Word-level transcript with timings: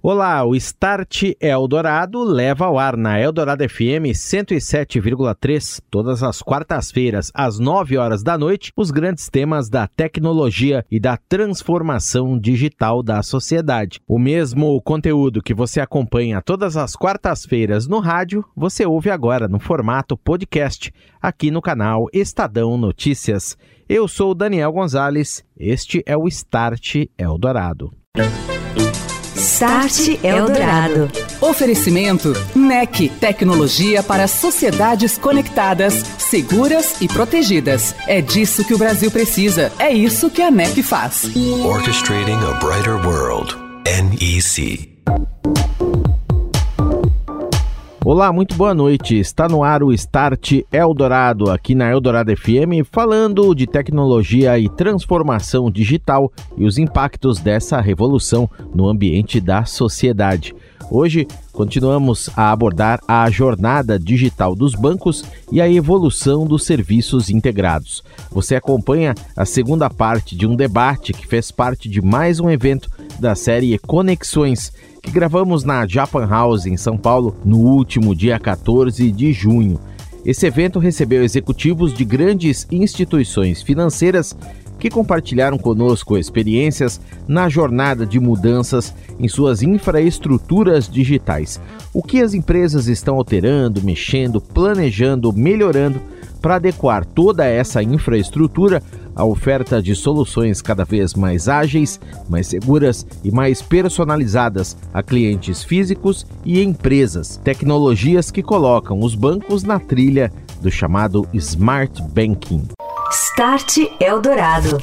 Olá, 0.00 0.44
o 0.44 0.54
Start 0.54 1.32
Eldorado 1.40 2.22
leva 2.22 2.66
ao 2.66 2.78
ar 2.78 2.96
na 2.96 3.18
Eldorado 3.18 3.68
FM 3.68 4.14
107,3 4.14 5.82
todas 5.90 6.22
as 6.22 6.40
quartas-feiras 6.40 7.32
às 7.34 7.58
9 7.58 7.98
horas 7.98 8.22
da 8.22 8.38
noite 8.38 8.72
os 8.76 8.92
grandes 8.92 9.28
temas 9.28 9.68
da 9.68 9.88
tecnologia 9.88 10.86
e 10.88 11.00
da 11.00 11.16
transformação 11.16 12.38
digital 12.38 13.02
da 13.02 13.24
sociedade. 13.24 14.00
O 14.06 14.20
mesmo 14.20 14.80
conteúdo 14.82 15.42
que 15.42 15.52
você 15.52 15.80
acompanha 15.80 16.40
todas 16.40 16.76
as 16.76 16.94
quartas-feiras 16.94 17.88
no 17.88 17.98
rádio, 17.98 18.44
você 18.56 18.86
ouve 18.86 19.10
agora 19.10 19.48
no 19.48 19.58
formato 19.58 20.16
podcast 20.16 20.92
aqui 21.20 21.50
no 21.50 21.60
canal 21.60 22.06
Estadão 22.12 22.78
Notícias. 22.78 23.58
Eu 23.88 24.06
sou 24.06 24.32
Daniel 24.32 24.70
Gonzalez, 24.70 25.44
este 25.58 26.04
é 26.06 26.16
o 26.16 26.28
Start 26.28 27.06
Eldorado. 27.18 27.92
Start 29.58 30.22
Eldorado. 30.22 31.10
Oferecimento 31.40 32.32
NEC, 32.54 33.08
tecnologia 33.18 34.04
para 34.04 34.28
sociedades 34.28 35.18
conectadas, 35.18 36.04
seguras 36.16 37.00
e 37.00 37.08
protegidas. 37.08 37.92
É 38.06 38.20
disso 38.20 38.64
que 38.64 38.72
o 38.72 38.78
Brasil 38.78 39.10
precisa. 39.10 39.72
É 39.76 39.92
isso 39.92 40.30
que 40.30 40.42
a 40.42 40.50
NEC 40.52 40.80
faz. 40.80 41.24
Orchestrating 41.64 42.38
a 42.38 42.52
brighter 42.64 43.04
world. 43.04 43.56
NEC. 43.84 44.87
Olá, 48.10 48.32
muito 48.32 48.54
boa 48.54 48.72
noite. 48.72 49.18
Está 49.18 49.46
no 49.50 49.62
ar 49.62 49.82
o 49.82 49.92
Start 49.92 50.62
Eldorado, 50.72 51.50
aqui 51.50 51.74
na 51.74 51.90
Eldorado 51.90 52.34
FM, 52.34 52.88
falando 52.90 53.54
de 53.54 53.66
tecnologia 53.66 54.58
e 54.58 54.66
transformação 54.66 55.70
digital 55.70 56.32
e 56.56 56.64
os 56.64 56.78
impactos 56.78 57.38
dessa 57.38 57.82
revolução 57.82 58.48
no 58.74 58.88
ambiente 58.88 59.42
da 59.42 59.66
sociedade. 59.66 60.54
Hoje 60.90 61.28
continuamos 61.52 62.30
a 62.34 62.50
abordar 62.50 62.98
a 63.06 63.28
jornada 63.28 63.98
digital 63.98 64.54
dos 64.54 64.74
bancos 64.74 65.22
e 65.52 65.60
a 65.60 65.70
evolução 65.70 66.46
dos 66.46 66.64
serviços 66.64 67.28
integrados. 67.28 68.02
Você 68.30 68.56
acompanha 68.56 69.14
a 69.36 69.44
segunda 69.44 69.90
parte 69.90 70.34
de 70.34 70.46
um 70.46 70.56
debate 70.56 71.12
que 71.12 71.26
fez 71.26 71.50
parte 71.50 71.90
de 71.90 72.00
mais 72.00 72.40
um 72.40 72.48
evento 72.48 72.88
da 73.20 73.34
série 73.34 73.78
Conexões 73.78 74.72
que 75.08 75.14
gravamos 75.14 75.64
na 75.64 75.86
Japan 75.86 76.26
House 76.26 76.66
em 76.66 76.76
São 76.76 76.98
Paulo 76.98 77.34
no 77.42 77.56
último 77.56 78.14
dia 78.14 78.38
14 78.38 79.10
de 79.10 79.32
junho. 79.32 79.80
Esse 80.22 80.46
evento 80.46 80.78
recebeu 80.78 81.24
executivos 81.24 81.94
de 81.94 82.04
grandes 82.04 82.66
instituições 82.70 83.62
financeiras 83.62 84.36
que 84.78 84.90
compartilharam 84.90 85.56
conosco 85.56 86.18
experiências 86.18 87.00
na 87.26 87.48
jornada 87.48 88.04
de 88.04 88.20
mudanças 88.20 88.94
em 89.18 89.26
suas 89.28 89.62
infraestruturas 89.62 90.86
digitais. 90.86 91.58
O 91.94 92.02
que 92.02 92.20
as 92.20 92.34
empresas 92.34 92.86
estão 92.86 93.16
alterando, 93.16 93.82
mexendo, 93.82 94.42
planejando, 94.42 95.32
melhorando 95.32 96.02
para 96.42 96.56
adequar 96.56 97.06
toda 97.06 97.46
essa 97.46 97.82
infraestrutura 97.82 98.82
à 99.18 99.24
oferta 99.24 99.82
de 99.82 99.96
soluções 99.96 100.62
cada 100.62 100.84
vez 100.84 101.14
mais 101.14 101.48
ágeis, 101.48 102.00
mais 102.28 102.46
seguras 102.46 103.04
e 103.24 103.32
mais 103.32 103.60
personalizadas 103.60 104.76
a 104.94 105.02
clientes 105.02 105.64
físicos 105.64 106.24
e 106.44 106.62
empresas. 106.62 107.36
Tecnologias 107.42 108.30
que 108.30 108.42
colocam 108.42 109.00
os 109.00 109.16
bancos 109.16 109.64
na 109.64 109.80
trilha 109.80 110.32
do 110.62 110.70
chamado 110.70 111.28
Smart 111.34 112.00
Banking. 112.14 112.68
Start 113.10 113.78
Eldorado. 114.00 114.78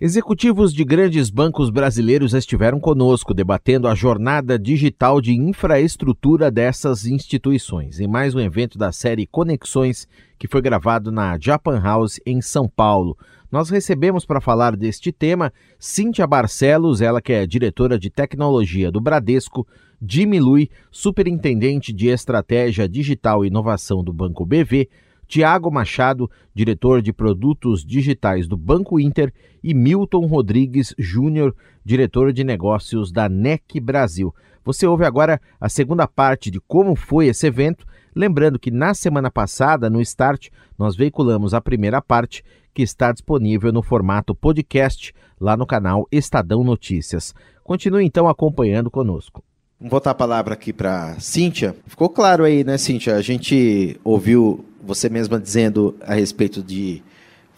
Executivos 0.00 0.74
de 0.74 0.84
grandes 0.84 1.30
bancos 1.30 1.70
brasileiros 1.70 2.34
estiveram 2.34 2.80
conosco 2.80 3.32
debatendo 3.32 3.86
a 3.86 3.94
jornada 3.94 4.58
digital 4.58 5.20
de 5.20 5.32
infraestrutura 5.32 6.50
dessas 6.50 7.06
instituições, 7.06 8.00
em 8.00 8.08
mais 8.08 8.34
um 8.34 8.40
evento 8.40 8.76
da 8.76 8.90
série 8.90 9.28
Conexões, 9.28 10.08
que 10.36 10.48
foi 10.48 10.60
gravado 10.60 11.12
na 11.12 11.38
Japan 11.38 11.80
House 11.80 12.18
em 12.26 12.40
São 12.42 12.68
Paulo. 12.68 13.16
Nós 13.52 13.68
recebemos 13.68 14.24
para 14.24 14.40
falar 14.40 14.74
deste 14.74 15.12
tema 15.12 15.52
Cíntia 15.78 16.26
Barcelos, 16.26 17.02
ela 17.02 17.20
que 17.20 17.34
é 17.34 17.46
diretora 17.46 17.98
de 17.98 18.08
tecnologia 18.08 18.90
do 18.90 18.98
Bradesco, 18.98 19.66
Jimmy 20.00 20.40
Lui, 20.40 20.70
superintendente 20.90 21.92
de 21.92 22.08
estratégia 22.08 22.88
digital 22.88 23.44
e 23.44 23.48
inovação 23.48 24.02
do 24.02 24.10
Banco 24.10 24.46
BV, 24.46 24.88
Tiago 25.28 25.70
Machado, 25.70 26.30
diretor 26.54 27.02
de 27.02 27.12
produtos 27.12 27.84
digitais 27.84 28.48
do 28.48 28.56
Banco 28.56 28.98
Inter, 28.98 29.30
e 29.62 29.74
Milton 29.74 30.24
Rodrigues 30.24 30.94
Júnior, 30.98 31.54
diretor 31.84 32.32
de 32.32 32.42
negócios 32.44 33.12
da 33.12 33.28
NEC 33.28 33.78
Brasil. 33.80 34.34
Você 34.64 34.86
ouve 34.86 35.04
agora 35.04 35.38
a 35.60 35.68
segunda 35.68 36.06
parte 36.06 36.50
de 36.50 36.58
como 36.58 36.96
foi 36.96 37.26
esse 37.26 37.46
evento. 37.46 37.86
Lembrando 38.14 38.58
que 38.58 38.70
na 38.70 38.94
semana 38.94 39.30
passada, 39.30 39.88
no 39.88 40.00
Start, 40.00 40.48
nós 40.78 40.94
veiculamos 40.96 41.54
a 41.54 41.60
primeira 41.60 42.00
parte, 42.02 42.44
que 42.74 42.82
está 42.82 43.12
disponível 43.12 43.72
no 43.72 43.82
formato 43.82 44.34
podcast 44.34 45.14
lá 45.40 45.56
no 45.56 45.66
canal 45.66 46.06
Estadão 46.10 46.64
Notícias. 46.64 47.34
Continue 47.62 48.04
então 48.04 48.28
acompanhando 48.28 48.90
conosco. 48.90 49.42
Vamos 49.78 49.90
voltar 49.90 50.12
a 50.12 50.14
palavra 50.14 50.54
aqui 50.54 50.72
para 50.72 51.18
Cíntia. 51.18 51.74
Ficou 51.86 52.08
claro 52.08 52.44
aí, 52.44 52.62
né, 52.64 52.78
Cíntia? 52.78 53.16
A 53.16 53.22
gente 53.22 53.98
ouviu 54.04 54.64
você 54.82 55.08
mesma 55.08 55.38
dizendo 55.40 55.96
a 56.02 56.14
respeito 56.14 56.62
de 56.62 57.02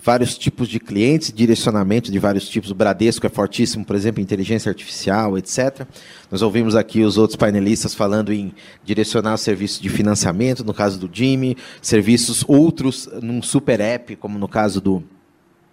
vários 0.04 0.36
tipos 0.36 0.68
de 0.68 0.78
clientes, 0.78 1.32
direcionamento 1.32 2.12
de 2.12 2.18
vários 2.18 2.46
tipos. 2.48 2.70
O 2.70 2.74
Bradesco 2.74 3.26
é 3.26 3.30
fortíssimo, 3.30 3.84
por 3.84 3.96
exemplo, 3.96 4.20
em 4.20 4.22
inteligência 4.22 4.68
artificial, 4.68 5.38
etc. 5.38 5.86
Nós 6.30 6.42
ouvimos 6.42 6.76
aqui 6.76 7.02
os 7.02 7.16
outros 7.16 7.36
painelistas 7.36 7.94
falando 7.94 8.32
em 8.32 8.52
direcionar 8.84 9.36
serviços 9.38 9.80
de 9.80 9.88
financiamento, 9.88 10.62
no 10.62 10.74
caso 10.74 10.98
do 10.98 11.08
Jimmy, 11.10 11.56
serviços 11.80 12.44
outros 12.46 13.08
num 13.22 13.42
super 13.42 13.80
app, 13.80 14.14
como 14.16 14.38
no 14.38 14.46
caso 14.46 14.80
do 14.80 15.02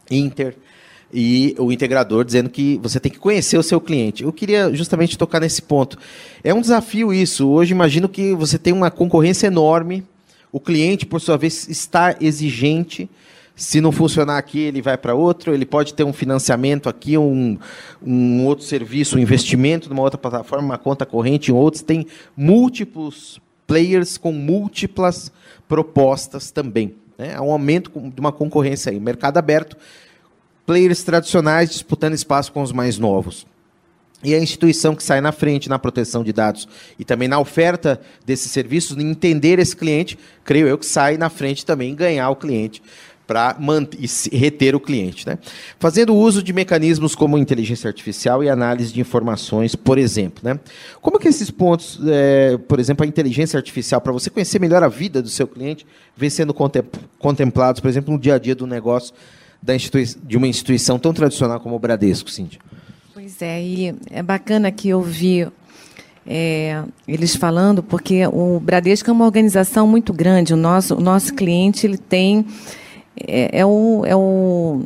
Inter 0.09 0.56
e 1.13 1.53
o 1.59 1.74
integrador 1.74 2.24
dizendo 2.24 2.50
que 2.50 2.80
você 2.81 2.98
tem 2.98 3.12
que 3.12 3.19
conhecer 3.19 3.58
o 3.58 3.63
seu 3.63 3.81
cliente. 3.81 4.24
Eu 4.24 4.31
queria 4.31 4.74
justamente 4.74 5.18
tocar 5.18 5.42
nesse 5.42 5.62
ponto. 5.62 5.98
É 6.42 6.53
um 6.53 6.62
desafio 6.62 7.13
isso. 7.13 7.50
Hoje 7.50 7.74
imagino 7.74 8.08
que 8.08 8.34
você 8.34 8.58
tem 8.58 8.72
uma 8.72 8.90
concorrência 8.90 9.48
enorme 9.48 10.06
o 10.52 10.59
cliente, 10.59 11.06
por 11.06 11.22
sua 11.22 11.38
vez, 11.38 11.68
está 11.69 12.16
exigente. 12.19 13.09
Se 13.61 13.79
não 13.79 13.91
funcionar 13.91 14.39
aqui, 14.39 14.57
ele 14.57 14.81
vai 14.81 14.97
para 14.97 15.13
outro. 15.13 15.53
Ele 15.53 15.67
pode 15.67 15.94
ter 15.94 16.03
um 16.03 16.11
financiamento 16.11 16.89
aqui, 16.89 17.16
um, 17.16 17.59
um 18.01 18.44
outro 18.44 18.66
serviço, 18.66 19.17
um 19.17 19.19
investimento 19.19 19.88
numa 19.88 20.01
outra 20.01 20.17
plataforma, 20.17 20.66
uma 20.66 20.77
conta 20.79 21.05
corrente 21.05 21.51
em 21.51 21.53
outros. 21.53 21.83
Tem 21.83 22.07
múltiplos 22.35 23.39
players 23.67 24.17
com 24.17 24.31
múltiplas 24.31 25.31
propostas 25.67 26.50
também. 26.50 26.95
Né? 27.16 27.35
Há 27.35 27.44
um 27.44 27.51
aumento 27.51 27.91
de 27.91 28.19
uma 28.19 28.31
concorrência 28.31 28.91
aí. 28.91 29.00
Mercado 29.00 29.38
aberto, 29.38 29.77
players 30.66 31.03
tradicionais 31.03 31.69
disputando 31.69 32.16
espaço 32.16 32.51
com 32.51 32.63
os 32.63 32.71
mais 32.71 32.97
novos. 32.97 33.45
E 34.23 34.35
a 34.35 34.39
instituição 34.39 34.95
que 34.95 35.03
sai 35.03 35.19
na 35.19 35.31
frente 35.31 35.67
na 35.69 35.79
proteção 35.79 36.23
de 36.23 36.31
dados 36.31 36.67
e 36.97 37.03
também 37.03 37.27
na 37.27 37.39
oferta 37.39 38.00
desses 38.23 38.51
serviços, 38.51 38.95
entender 38.97 39.57
esse 39.57 39.75
cliente, 39.75 40.17
creio 40.44 40.67
eu 40.67 40.77
que 40.77 40.85
sai 40.85 41.17
na 41.17 41.27
frente 41.27 41.66
também 41.66 41.95
ganhar 41.95 42.29
o 42.29 42.35
cliente 42.35 42.83
para 43.31 43.56
reter 44.34 44.75
o 44.75 44.80
cliente. 44.80 45.25
Né? 45.25 45.38
Fazendo 45.80 46.14
uso 46.14 46.44
de 46.44 46.52
mecanismos 46.52 47.16
como 47.16 47.38
inteligência 47.38 47.88
artificial 47.88 48.44
e 48.44 48.50
análise 48.50 48.92
de 48.92 49.00
informações, 49.00 49.74
por 49.74 49.97
exemplo. 49.97 50.44
Né? 50.44 50.59
Como 51.02 51.18
que 51.18 51.30
esses 51.30 51.50
pontos, 51.50 51.97
é, 52.06 52.58
por 52.58 52.78
exemplo, 52.78 53.06
a 53.06 53.08
inteligência 53.08 53.56
artificial, 53.56 54.02
para 54.02 54.12
você 54.12 54.30
conhecer 54.30 54.59
melhor 54.59 54.84
a 54.84 54.90
vida 54.90 55.22
do 55.22 55.30
seu 55.30 55.47
cliente, 55.47 55.88
vem 56.14 56.30
sendo 56.30 56.53
contemplados, 57.18 57.80
por 57.80 57.88
exemplo, 57.88 58.12
no 58.14 58.19
dia 58.19 58.36
a 58.36 58.38
dia 58.38 58.53
do 58.53 58.68
negócio 58.68 59.14
da 59.63 59.74
de 59.78 60.36
uma 60.36 60.48
instituição 60.48 61.00
tão 61.00 61.13
tradicional 61.13 61.58
como 61.62 61.75
o 61.75 61.80
Bradesco, 61.80 62.30
Cíntia? 62.30 62.59
Pois 63.13 63.42
é, 63.42 63.63
e 63.63 63.96
é 64.09 64.22
bacana 64.22 64.72
que 64.74 64.90
eu 64.90 65.06
é, 66.28 66.84
eles 67.07 67.36
falando, 67.36 67.81
porque 67.81 68.27
o 68.27 68.60
Bradesco 68.60 69.10
é 69.10 69.13
uma 69.13 69.25
organização 69.25 69.88
muito 69.88 70.12
grande. 70.12 70.54
O 70.54 70.57
nosso, 70.57 70.95
o 70.95 71.00
nosso 71.00 71.34
cliente 71.34 71.88
ele 71.88 71.98
tem 71.98 72.45
é, 73.16 73.60
é, 73.60 73.66
o, 73.66 74.04
é, 74.06 74.16
o, 74.16 74.81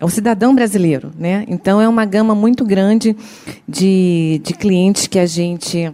é 0.00 0.04
o 0.04 0.08
cidadão 0.08 0.54
brasileiro, 0.54 1.10
né? 1.18 1.44
Então 1.48 1.80
é 1.80 1.88
uma 1.88 2.04
gama 2.04 2.34
muito 2.34 2.64
grande 2.64 3.16
de, 3.68 4.40
de 4.44 4.54
clientes 4.54 5.06
que 5.06 5.18
a 5.18 5.26
gente 5.26 5.92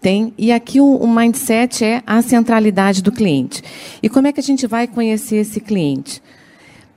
tem. 0.00 0.32
E 0.36 0.52
aqui 0.52 0.80
o, 0.80 0.96
o 0.96 1.08
mindset 1.08 1.84
é 1.84 2.02
a 2.06 2.20
centralidade 2.22 3.02
do 3.02 3.12
cliente. 3.12 3.62
E 4.02 4.08
como 4.08 4.26
é 4.26 4.32
que 4.32 4.40
a 4.40 4.42
gente 4.42 4.66
vai 4.66 4.86
conhecer 4.86 5.36
esse 5.36 5.60
cliente? 5.60 6.22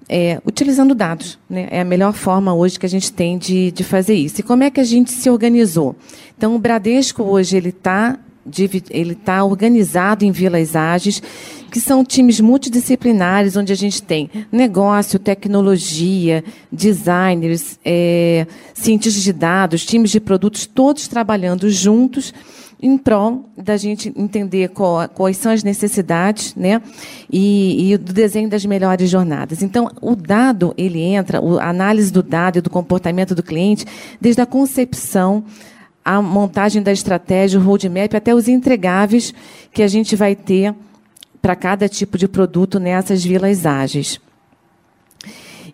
é, 0.07 0.39
utilizando 0.45 0.93
dados. 0.93 1.37
Né? 1.49 1.67
É 1.71 1.81
a 1.81 1.85
melhor 1.85 2.13
forma 2.13 2.53
hoje 2.53 2.79
que 2.79 2.85
a 2.85 2.89
gente 2.89 3.11
tem 3.11 3.37
de, 3.37 3.71
de 3.71 3.83
fazer 3.83 4.15
isso. 4.15 4.39
E 4.39 4.43
como 4.43 4.63
é 4.63 4.69
que 4.69 4.79
a 4.79 4.83
gente 4.83 5.11
se 5.11 5.29
organizou? 5.29 5.95
Então, 6.37 6.55
o 6.55 6.59
Bradesco 6.59 7.23
hoje 7.23 7.57
ele 7.57 7.69
está 7.69 8.19
ele 8.91 9.13
está 9.13 9.43
organizado 9.43 10.23
em 10.23 10.29
vilas 10.29 10.75
ágeis, 10.75 11.19
que 11.75 11.81
são 11.81 12.05
times 12.05 12.39
multidisciplinares, 12.39 13.57
onde 13.57 13.73
a 13.73 13.75
gente 13.75 14.01
tem 14.01 14.29
negócio, 14.49 15.19
tecnologia, 15.19 16.41
designers, 16.71 17.77
é, 17.83 18.47
cientistas 18.73 19.21
de 19.21 19.33
dados, 19.33 19.85
times 19.85 20.09
de 20.09 20.21
produtos, 20.21 20.65
todos 20.65 21.09
trabalhando 21.09 21.69
juntos 21.69 22.33
em 22.81 22.97
prol 22.97 23.49
da 23.57 23.75
gente 23.75 24.13
entender 24.15 24.69
qual, 24.69 25.09
quais 25.09 25.35
são 25.35 25.51
as 25.51 25.65
necessidades 25.65 26.55
né, 26.55 26.81
e, 27.29 27.91
e 27.91 27.97
do 27.97 28.13
desenho 28.13 28.47
das 28.49 28.65
melhores 28.65 29.09
jornadas. 29.09 29.61
Então, 29.61 29.91
o 29.99 30.15
dado, 30.15 30.73
ele 30.77 31.01
entra, 31.01 31.41
a 31.59 31.69
análise 31.69 32.09
do 32.09 32.23
dado 32.23 32.59
e 32.59 32.61
do 32.61 32.69
comportamento 32.69 33.35
do 33.35 33.43
cliente, 33.43 33.85
desde 34.21 34.41
a 34.41 34.45
concepção, 34.45 35.43
a 36.05 36.21
montagem 36.21 36.81
da 36.81 36.93
estratégia, 36.93 37.59
o 37.59 37.63
roadmap, 37.63 38.15
até 38.15 38.33
os 38.33 38.47
entregáveis 38.47 39.33
que 39.73 39.83
a 39.83 39.89
gente 39.89 40.15
vai 40.15 40.37
ter 40.37 40.73
para 41.45 41.55
cada 41.55 41.87
tipo 41.87 42.17
de 42.17 42.27
produto 42.27 42.79
nessas 42.79 43.23
vilas 43.23 43.67
ágeis. 43.67 44.19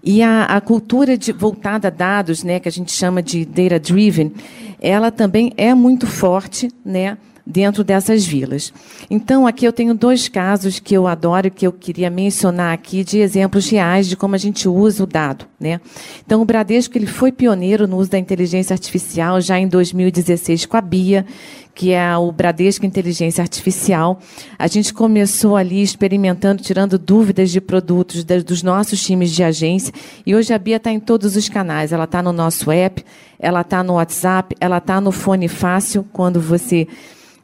E 0.04 0.22
a, 0.22 0.44
a 0.44 0.60
cultura 0.60 1.18
de, 1.18 1.32
voltada 1.32 1.88
a 1.88 1.90
dados, 1.90 2.44
né, 2.44 2.60
que 2.60 2.68
a 2.68 2.72
gente 2.72 2.92
chama 2.92 3.24
de 3.24 3.46
data 3.46 3.80
driven, 3.80 4.34
ela 4.82 5.10
também 5.12 5.54
é 5.56 5.74
muito 5.74 6.08
forte, 6.08 6.70
né, 6.84 7.18
dentro 7.51 7.83
dessas 7.83 8.25
vilas. 8.25 8.74
Então, 9.09 9.45
aqui 9.45 9.65
eu 9.65 9.74
tenho 9.74 9.94
dois 9.94 10.27
casos 10.27 10.80
que 10.80 10.95
eu 10.95 11.06
adoro 11.06 11.51
que 11.51 11.68
eu 11.68 11.71
queria 11.71 12.09
mencionar 12.09 12.74
aqui 12.74 13.03
de 13.03 13.19
exemplos 13.19 13.69
reais 13.69 14.07
de 14.07 14.15
como 14.15 14.33
a 14.33 14.38
gente 14.38 14.68
usa 14.68 15.03
o 15.03 15.07
dado, 15.07 15.45
né? 15.59 15.80
Então, 16.25 16.42
o 16.42 16.45
Bradesco 16.45 16.98
ele 16.98 17.06
foi 17.06 17.31
pioneiro 17.31 17.88
no 17.88 17.98
uso 17.98 18.09
da 18.09 18.18
inteligência 18.18 18.74
artificial 18.74 19.39
já 19.42 19.59
em 19.59 19.68
2016 19.68 20.65
com 20.65 20.77
a 20.77 20.81
Bia, 20.81 21.25
que 21.74 21.92
é 21.92 22.18
o 22.18 22.31
Bradesco 22.31 22.86
Inteligência 22.86 23.42
Artificial. 23.42 24.19
A 24.57 24.68
gente 24.68 24.94
começou 24.94 25.56
ali 25.56 25.81
experimentando, 25.81 26.62
tirando 26.62 26.98
dúvidas 27.00 27.50
de 27.50 27.62
produtos 27.62 28.24
dos 28.24 28.62
nossos 28.62 29.01
times 29.01 29.31
de 29.31 29.44
agência, 29.44 29.94
e 30.25 30.36
hoje 30.36 30.53
a 30.53 30.59
Bia 30.59 30.77
está 30.77 30.92
em 30.92 31.00
todos 31.00 31.36
os 31.36 31.50
canais. 31.50 31.92
Ela 31.92 32.03
está 32.03 32.21
no 32.21 32.33
nosso 32.33 32.71
app, 32.71 33.03
ela 33.39 33.62
está 33.62 33.83
no 33.83 33.94
WhatsApp, 33.94 34.56
ela 34.59 34.77
está 34.77 35.00
no 35.01 35.12
fone 35.12 35.48
fácil, 35.48 36.06
quando 36.12 36.39
você 36.39 36.88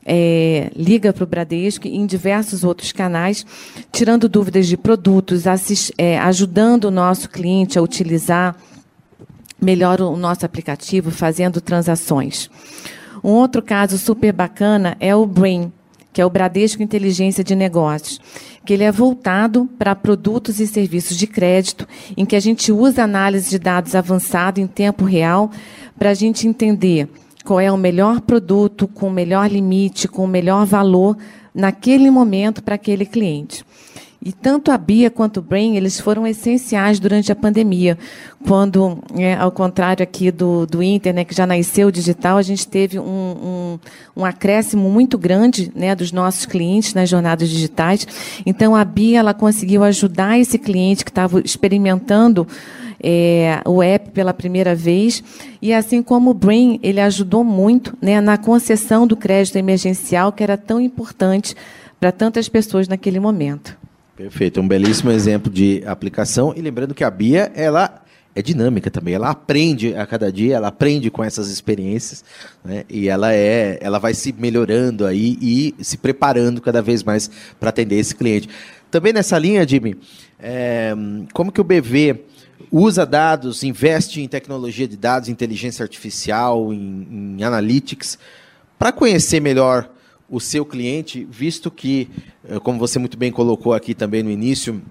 é, 0.07 0.71
liga 0.73 1.11
para 1.11 1.25
o 1.25 1.27
Bradesco 1.27 1.85
e 1.85 1.97
em 1.97 2.05
diversos 2.05 2.63
outros 2.63 2.93
canais, 2.93 3.45
tirando 3.91 4.29
dúvidas 4.29 4.65
de 4.65 4.77
produtos, 4.77 5.45
assist, 5.45 5.93
é, 5.97 6.17
ajudando 6.17 6.85
o 6.85 6.91
nosso 6.91 7.29
cliente 7.29 7.77
a 7.77 7.81
utilizar 7.81 8.55
melhor 9.61 9.99
o 9.99 10.15
nosso 10.15 10.45
aplicativo, 10.45 11.11
fazendo 11.11 11.59
transações. 11.59 12.49
Um 13.21 13.31
outro 13.31 13.61
caso 13.61 13.97
super 13.97 14.31
bacana 14.31 14.95
é 14.99 15.13
o 15.13 15.25
Brain, 15.25 15.73
que 16.13 16.21
é 16.21 16.25
o 16.25 16.29
Bradesco 16.29 16.81
Inteligência 16.81 17.43
de 17.43 17.55
Negócios, 17.55 18.21
que 18.65 18.73
ele 18.73 18.83
é 18.83 18.91
voltado 18.91 19.67
para 19.77 19.95
produtos 19.95 20.59
e 20.59 20.67
serviços 20.67 21.17
de 21.17 21.27
crédito, 21.27 21.87
em 22.15 22.25
que 22.25 22.35
a 22.35 22.39
gente 22.39 22.71
usa 22.71 23.03
análise 23.03 23.49
de 23.49 23.59
dados 23.59 23.93
avançado 23.93 24.61
em 24.61 24.67
tempo 24.67 25.03
real 25.03 25.51
para 25.97 26.11
a 26.11 26.13
gente 26.13 26.47
entender 26.47 27.09
qual 27.47 27.61
é 27.61 27.71
o 27.71 27.77
melhor 27.77 28.19
produto, 28.19 28.89
com 28.89 29.07
o 29.07 29.11
melhor 29.11 29.49
limite, 29.49 30.05
com 30.05 30.25
o 30.25 30.27
melhor 30.27 30.65
valor 30.65 31.15
naquele 31.55 32.11
momento 32.11 32.61
para 32.61 32.75
aquele 32.75 33.05
cliente. 33.05 33.63
E 34.27 34.33
tanto 34.33 34.71
a 34.71 34.77
Bia 34.77 35.09
quanto 35.09 35.37
o 35.37 35.41
Brain, 35.41 35.77
eles 35.77 36.01
foram 36.01 36.27
essenciais 36.27 36.99
durante 36.99 37.31
a 37.31 37.35
pandemia, 37.35 37.97
quando, 38.45 39.01
é, 39.17 39.35
ao 39.35 39.49
contrário 39.49 40.03
aqui 40.03 40.31
do, 40.31 40.65
do 40.65 40.83
Inter, 40.83 41.13
né, 41.13 41.23
que 41.23 41.33
já 41.33 41.47
nasceu 41.47 41.89
digital, 41.89 42.35
a 42.35 42.41
gente 42.41 42.67
teve 42.67 42.99
um, 42.99 43.05
um, 43.05 43.79
um 44.17 44.25
acréscimo 44.25 44.89
muito 44.89 45.17
grande 45.17 45.71
né, 45.73 45.95
dos 45.95 46.11
nossos 46.11 46.45
clientes 46.45 46.93
nas 46.93 47.07
jornadas 47.07 47.47
digitais. 47.47 48.05
Então, 48.45 48.75
a 48.75 48.83
Bia 48.83 49.19
ela 49.19 49.33
conseguiu 49.33 49.81
ajudar 49.81 50.37
esse 50.37 50.59
cliente 50.59 51.05
que 51.05 51.11
estava 51.11 51.39
experimentando 51.39 52.45
é, 53.01 53.61
o 53.65 53.81
app 53.81 54.11
pela 54.11 54.33
primeira 54.33 54.75
vez. 54.75 55.23
E 55.61 55.73
assim 55.73 56.03
como 56.03 56.31
o 56.31 56.33
Brain, 56.33 56.81
ele 56.83 56.99
ajudou 56.99 57.45
muito 57.45 57.97
né, 58.01 58.19
na 58.19 58.37
concessão 58.37 59.07
do 59.07 59.15
crédito 59.15 59.55
emergencial, 59.55 60.33
que 60.33 60.43
era 60.43 60.57
tão 60.57 60.81
importante 60.81 61.55
para 61.97 62.11
tantas 62.11 62.49
pessoas 62.49 62.89
naquele 62.89 63.21
momento. 63.21 63.86
Perfeito, 64.17 64.59
um 64.59 64.67
belíssimo 64.67 65.11
exemplo 65.11 65.51
de 65.51 65.83
aplicação. 65.85 66.51
E 66.57 66.59
lembrando 66.59 66.95
que 66.95 67.03
a 67.03 67.11
Bia, 67.11 67.51
ela 67.53 68.01
é 68.33 68.41
dinâmica 68.41 68.89
também. 68.89 69.13
Ela 69.13 69.29
aprende 69.29 69.93
a 69.95 70.07
cada 70.07 70.31
dia, 70.31 70.55
ela 70.55 70.69
aprende 70.69 71.11
com 71.11 71.23
essas 71.23 71.49
experiências, 71.49 72.25
né? 72.65 72.83
E 72.89 73.07
ela 73.07 73.31
é, 73.31 73.77
ela 73.79 73.99
vai 73.99 74.15
se 74.15 74.33
melhorando 74.33 75.05
aí 75.05 75.37
e 75.39 75.75
se 75.83 75.97
preparando 75.97 76.59
cada 76.59 76.81
vez 76.81 77.03
mais 77.03 77.29
para 77.59 77.69
atender 77.69 77.99
esse 77.99 78.15
cliente. 78.15 78.49
Também 78.89 79.13
nessa 79.13 79.37
linha, 79.37 79.67
Jimmy, 79.67 79.95
é, 80.39 80.95
como 81.31 81.51
que 81.51 81.61
o 81.61 81.63
BV 81.63 82.23
usa 82.71 83.05
dados, 83.05 83.61
investe 83.61 84.19
em 84.19 84.27
tecnologia 84.27 84.87
de 84.87 84.97
dados, 84.97 85.29
inteligência 85.29 85.83
artificial, 85.83 86.73
em, 86.73 87.37
em 87.37 87.43
analytics, 87.43 88.17
para 88.79 88.91
conhecer 88.91 89.39
melhor 89.39 89.87
o 90.29 90.39
seu 90.39 90.65
cliente, 90.65 91.27
visto 91.29 91.71
que, 91.71 92.09
eh, 92.47 92.59
como 92.59 92.79
você 92.79 92.99
muito 92.99 93.17
bem 93.17 93.31
colocou 93.31 93.73
aqui 93.73 93.93
também 93.93 94.21
no 94.21 94.29
início, 94.29 94.81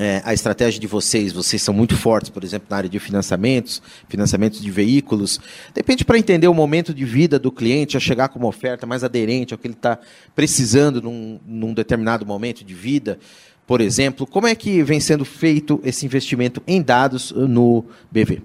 é, 0.00 0.22
a 0.24 0.32
estratégia 0.32 0.80
de 0.80 0.86
vocês, 0.86 1.32
vocês 1.32 1.60
são 1.60 1.74
muito 1.74 1.96
fortes, 1.96 2.30
por 2.30 2.44
exemplo, 2.44 2.68
na 2.70 2.76
área 2.76 2.88
de 2.88 3.00
financiamentos, 3.00 3.82
financiamentos 4.08 4.60
de 4.60 4.70
veículos. 4.70 5.40
Depende 5.74 6.04
para 6.04 6.16
entender 6.16 6.46
o 6.46 6.54
momento 6.54 6.94
de 6.94 7.04
vida 7.04 7.36
do 7.36 7.50
cliente, 7.50 7.96
a 7.96 8.00
chegar 8.00 8.28
com 8.28 8.38
uma 8.38 8.46
oferta 8.46 8.86
mais 8.86 9.02
aderente 9.02 9.52
ao 9.52 9.58
que 9.58 9.66
ele 9.66 9.74
está 9.74 9.98
precisando 10.36 11.02
num, 11.02 11.40
num 11.44 11.74
determinado 11.74 12.24
momento 12.24 12.64
de 12.64 12.74
vida 12.74 13.18
por 13.66 13.82
exemplo. 13.82 14.26
Como 14.26 14.46
é 14.46 14.54
que 14.54 14.82
vem 14.82 14.98
sendo 14.98 15.26
feito 15.26 15.78
esse 15.84 16.06
investimento 16.06 16.62
em 16.66 16.80
dados 16.80 17.32
no 17.32 17.84
BV? 18.10 18.40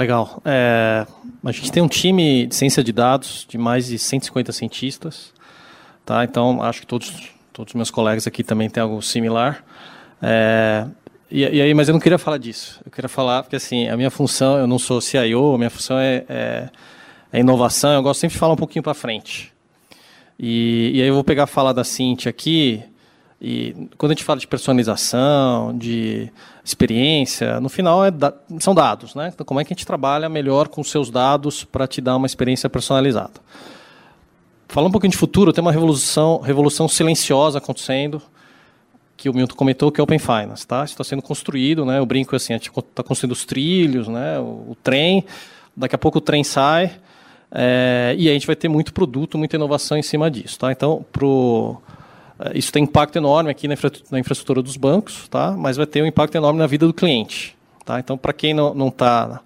Legal. 0.00 0.40
É, 0.46 1.06
a 1.44 1.52
gente 1.52 1.70
tem 1.70 1.82
um 1.82 1.88
time 1.88 2.46
de 2.46 2.54
ciência 2.54 2.82
de 2.82 2.90
dados 2.90 3.44
de 3.46 3.58
mais 3.58 3.86
de 3.86 3.98
150 3.98 4.50
cientistas. 4.50 5.30
Tá? 6.06 6.24
Então, 6.24 6.62
acho 6.62 6.80
que 6.80 6.86
todos, 6.86 7.28
todos 7.52 7.72
os 7.72 7.74
meus 7.74 7.90
colegas 7.90 8.26
aqui 8.26 8.42
também 8.42 8.70
têm 8.70 8.82
algo 8.82 9.02
similar. 9.02 9.62
É, 10.22 10.86
e, 11.30 11.40
e, 11.40 11.60
aí, 11.60 11.74
mas 11.74 11.88
eu 11.88 11.92
não 11.92 12.00
queria 12.00 12.16
falar 12.16 12.38
disso. 12.38 12.80
Eu 12.82 12.90
queria 12.90 13.10
falar, 13.10 13.42
porque 13.42 13.56
assim, 13.56 13.88
a 13.88 13.96
minha 13.96 14.10
função, 14.10 14.56
eu 14.56 14.66
não 14.66 14.78
sou 14.78 15.02
CIO, 15.02 15.56
a 15.56 15.58
minha 15.58 15.68
função 15.68 15.98
é, 15.98 16.24
é, 16.30 16.68
é 17.30 17.40
inovação, 17.40 17.92
eu 17.92 18.02
gosto 18.02 18.20
sempre 18.20 18.32
de 18.32 18.40
falar 18.40 18.54
um 18.54 18.56
pouquinho 18.56 18.82
para 18.82 18.94
frente. 18.94 19.52
E, 20.38 20.92
e, 20.94 21.02
aí 21.02 21.08
eu 21.08 21.14
vou 21.14 21.24
pegar 21.24 21.42
a 21.42 21.46
fala 21.46 21.74
da 21.74 21.84
Cintia 21.84 22.30
aqui, 22.30 22.82
e 23.40 23.88
quando 23.96 24.12
a 24.12 24.14
gente 24.14 24.24
fala 24.24 24.38
de 24.38 24.46
personalização, 24.46 25.76
de 25.76 26.30
experiência, 26.62 27.58
no 27.58 27.70
final 27.70 28.04
é 28.04 28.10
da, 28.10 28.34
são 28.58 28.74
dados, 28.74 29.14
né? 29.14 29.30
Então, 29.32 29.46
como 29.46 29.58
é 29.58 29.64
que 29.64 29.72
a 29.72 29.74
gente 29.74 29.86
trabalha 29.86 30.28
melhor 30.28 30.68
com 30.68 30.84
seus 30.84 31.10
dados 31.10 31.64
para 31.64 31.86
te 31.86 32.02
dar 32.02 32.16
uma 32.16 32.26
experiência 32.26 32.68
personalizada? 32.68 33.40
Falando 34.68 34.90
um 34.90 34.92
pouquinho 34.92 35.10
de 35.10 35.16
futuro, 35.16 35.54
tem 35.54 35.62
uma 35.62 35.72
revolução, 35.72 36.38
revolução 36.38 36.86
silenciosa 36.86 37.58
acontecendo, 37.58 38.20
que 39.16 39.28
o 39.30 39.34
Milton 39.34 39.56
comentou, 39.56 39.90
que 39.90 40.00
é 40.00 40.04
Open 40.04 40.18
Finance, 40.18 40.66
tá? 40.66 40.84
Está 40.84 41.02
sendo 41.02 41.22
construído, 41.22 41.86
né? 41.86 41.98
Eu 41.98 42.04
brinco 42.04 42.36
assim, 42.36 42.52
a 42.52 42.56
gente 42.56 42.70
está 42.70 43.02
construindo 43.02 43.32
os 43.32 43.46
trilhos, 43.46 44.06
né? 44.06 44.38
O, 44.38 44.72
o, 44.72 44.76
trem, 44.82 45.24
daqui 45.74 45.94
a 45.94 45.98
pouco 45.98 46.18
o 46.18 46.20
trem 46.20 46.44
sai, 46.44 46.92
é, 47.50 48.14
e 48.18 48.28
a 48.28 48.32
gente 48.32 48.46
vai 48.46 48.54
ter 48.54 48.68
muito 48.68 48.92
produto, 48.92 49.38
muita 49.38 49.56
inovação 49.56 49.96
em 49.96 50.02
cima 50.02 50.30
disso, 50.30 50.58
tá? 50.58 50.70
Então, 50.70 51.04
pro 51.10 51.80
isso 52.54 52.72
tem 52.72 52.84
impacto 52.84 53.16
enorme 53.16 53.50
aqui 53.50 53.68
na, 53.68 53.74
infra 53.74 53.92
na, 54.10 54.18
infraestrutura 54.18 54.62
dos 54.62 54.76
bancos, 54.76 55.28
tá? 55.28 55.52
mas 55.52 55.76
vai 55.76 55.86
ter 55.86 56.02
um 56.02 56.06
impacto 56.06 56.34
enorme 56.36 56.58
na 56.58 56.66
vida 56.66 56.86
do 56.86 56.94
cliente. 56.94 57.56
Tá? 57.84 57.98
Então, 58.00 58.16
para 58.16 58.32
quem 58.32 58.54
não 58.54 58.88
está. 58.88 59.40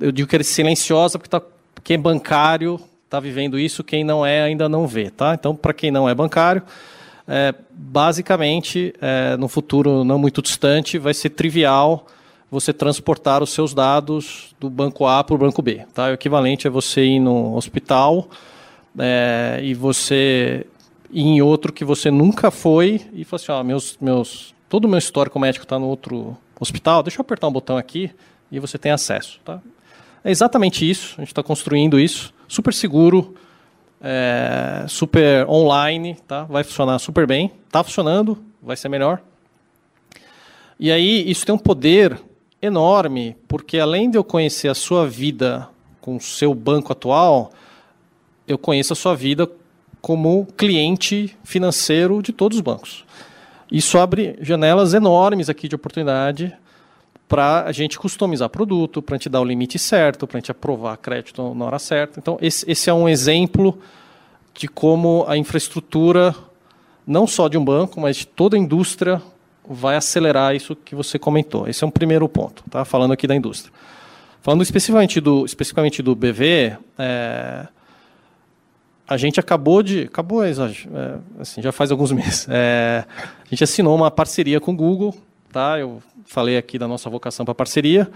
eu 0.00 0.12
digo 0.12 0.28
que 0.28 0.36
é 0.36 0.42
silenciosa, 0.42 1.18
porque 1.18 1.30
tá, 1.30 1.40
quem 1.82 1.94
é 1.94 1.98
bancário 1.98 2.80
está 3.04 3.18
vivendo 3.18 3.58
isso, 3.58 3.82
quem 3.82 4.04
não 4.04 4.24
é 4.24 4.42
ainda 4.42 4.68
não 4.68 4.86
vê. 4.86 5.10
Tá? 5.10 5.34
Então, 5.34 5.56
para 5.56 5.72
quem 5.72 5.90
não 5.90 6.08
é 6.08 6.14
bancário, 6.14 6.62
é, 7.26 7.54
basicamente, 7.70 8.94
é, 9.00 9.36
no 9.36 9.48
futuro 9.48 10.04
não 10.04 10.18
muito 10.18 10.42
distante, 10.42 10.98
vai 10.98 11.14
ser 11.14 11.30
trivial 11.30 12.06
você 12.50 12.72
transportar 12.72 13.42
os 13.42 13.50
seus 13.50 13.74
dados 13.74 14.54
do 14.58 14.70
banco 14.70 15.06
A 15.06 15.22
para 15.22 15.34
o 15.34 15.38
banco 15.38 15.60
B. 15.60 15.84
Tá? 15.92 16.06
O 16.06 16.12
equivalente 16.12 16.66
é 16.66 16.70
você 16.70 17.04
ir 17.04 17.20
no 17.20 17.54
hospital 17.54 18.28
é, 18.98 19.60
e 19.62 19.74
você 19.74 20.66
e 21.10 21.22
em 21.22 21.40
outro 21.40 21.72
que 21.72 21.84
você 21.84 22.10
nunca 22.10 22.50
foi 22.50 23.00
e 23.12 23.24
falou 23.24 23.42
assim, 23.42 23.52
ó, 23.52 23.62
meus, 23.62 23.96
meus, 24.00 24.54
todo 24.68 24.84
o 24.84 24.88
meu 24.88 24.98
histórico 24.98 25.38
médico 25.38 25.64
está 25.64 25.78
no 25.78 25.86
outro 25.86 26.36
hospital, 26.60 27.02
deixa 27.02 27.18
eu 27.18 27.22
apertar 27.22 27.48
um 27.48 27.52
botão 27.52 27.76
aqui 27.76 28.10
e 28.50 28.58
você 28.58 28.76
tem 28.78 28.92
acesso. 28.92 29.40
Tá? 29.44 29.60
É 30.22 30.30
exatamente 30.30 30.88
isso, 30.88 31.14
a 31.16 31.20
gente 31.22 31.28
está 31.28 31.42
construindo 31.42 31.98
isso, 31.98 32.32
super 32.46 32.74
seguro, 32.74 33.34
é, 34.00 34.84
super 34.88 35.48
online, 35.48 36.16
tá? 36.26 36.44
vai 36.44 36.62
funcionar 36.62 36.98
super 36.98 37.26
bem, 37.26 37.52
está 37.66 37.82
funcionando, 37.82 38.38
vai 38.62 38.76
ser 38.76 38.88
melhor. 38.88 39.22
E 40.78 40.92
aí 40.92 41.28
isso 41.28 41.44
tem 41.44 41.54
um 41.54 41.58
poder 41.58 42.20
enorme, 42.60 43.36
porque 43.48 43.78
além 43.78 44.10
de 44.10 44.18
eu 44.18 44.24
conhecer 44.24 44.68
a 44.68 44.74
sua 44.74 45.08
vida 45.08 45.68
com 46.00 46.16
o 46.16 46.20
seu 46.20 46.54
banco 46.54 46.92
atual, 46.92 47.52
eu 48.46 48.56
conheço 48.56 48.92
a 48.92 48.96
sua 48.96 49.14
vida 49.14 49.48
como 50.00 50.46
cliente 50.56 51.36
financeiro 51.44 52.22
de 52.22 52.32
todos 52.32 52.58
os 52.58 52.62
bancos. 52.62 53.04
Isso 53.70 53.98
abre 53.98 54.38
janelas 54.40 54.94
enormes 54.94 55.48
aqui 55.48 55.68
de 55.68 55.74
oportunidade 55.74 56.54
para 57.28 57.64
a 57.64 57.72
gente 57.72 57.98
customizar 57.98 58.48
produto, 58.48 59.02
para 59.02 59.14
a 59.14 59.18
gente 59.18 59.28
dar 59.28 59.40
o 59.40 59.44
limite 59.44 59.78
certo, 59.78 60.26
para 60.26 60.38
a 60.38 60.40
gente 60.40 60.50
aprovar 60.50 60.96
crédito 60.96 61.54
na 61.54 61.66
hora 61.66 61.78
certa. 61.78 62.18
Então, 62.18 62.38
esse, 62.40 62.68
esse 62.70 62.88
é 62.88 62.94
um 62.94 63.06
exemplo 63.06 63.78
de 64.54 64.66
como 64.66 65.24
a 65.28 65.36
infraestrutura, 65.36 66.34
não 67.06 67.26
só 67.26 67.46
de 67.48 67.58
um 67.58 67.64
banco, 67.64 68.00
mas 68.00 68.16
de 68.16 68.26
toda 68.26 68.56
a 68.56 68.58
indústria, 68.58 69.20
vai 69.68 69.96
acelerar 69.96 70.56
isso 70.56 70.74
que 70.74 70.94
você 70.94 71.18
comentou. 71.18 71.68
Esse 71.68 71.84
é 71.84 71.86
um 71.86 71.90
primeiro 71.90 72.26
ponto, 72.28 72.64
tá? 72.70 72.84
falando 72.86 73.12
aqui 73.12 73.26
da 73.26 73.36
indústria. 73.36 73.72
Falando 74.40 74.62
especificamente 74.62 75.20
do, 75.20 75.44
especificamente 75.44 76.02
do 76.02 76.14
BV, 76.14 76.78
é, 76.98 77.68
a 79.08 79.16
gente 79.16 79.40
acabou 79.40 79.82
de. 79.82 80.02
Acabou, 80.02 80.44
é, 80.44 80.50
assim, 81.40 81.62
já 81.62 81.72
faz 81.72 81.90
alguns 81.90 82.12
meses. 82.12 82.46
É, 82.50 83.04
a 83.18 83.48
gente 83.48 83.64
assinou 83.64 83.96
uma 83.96 84.10
parceria 84.10 84.60
com 84.60 84.72
o 84.72 84.76
Google, 84.76 85.16
tá? 85.50 85.78
Eu 85.78 86.02
falei 86.26 86.58
aqui 86.58 86.78
da 86.78 86.86
nossa 86.86 87.08
vocação 87.08 87.46
para 87.46 87.54
parceria. 87.54 88.08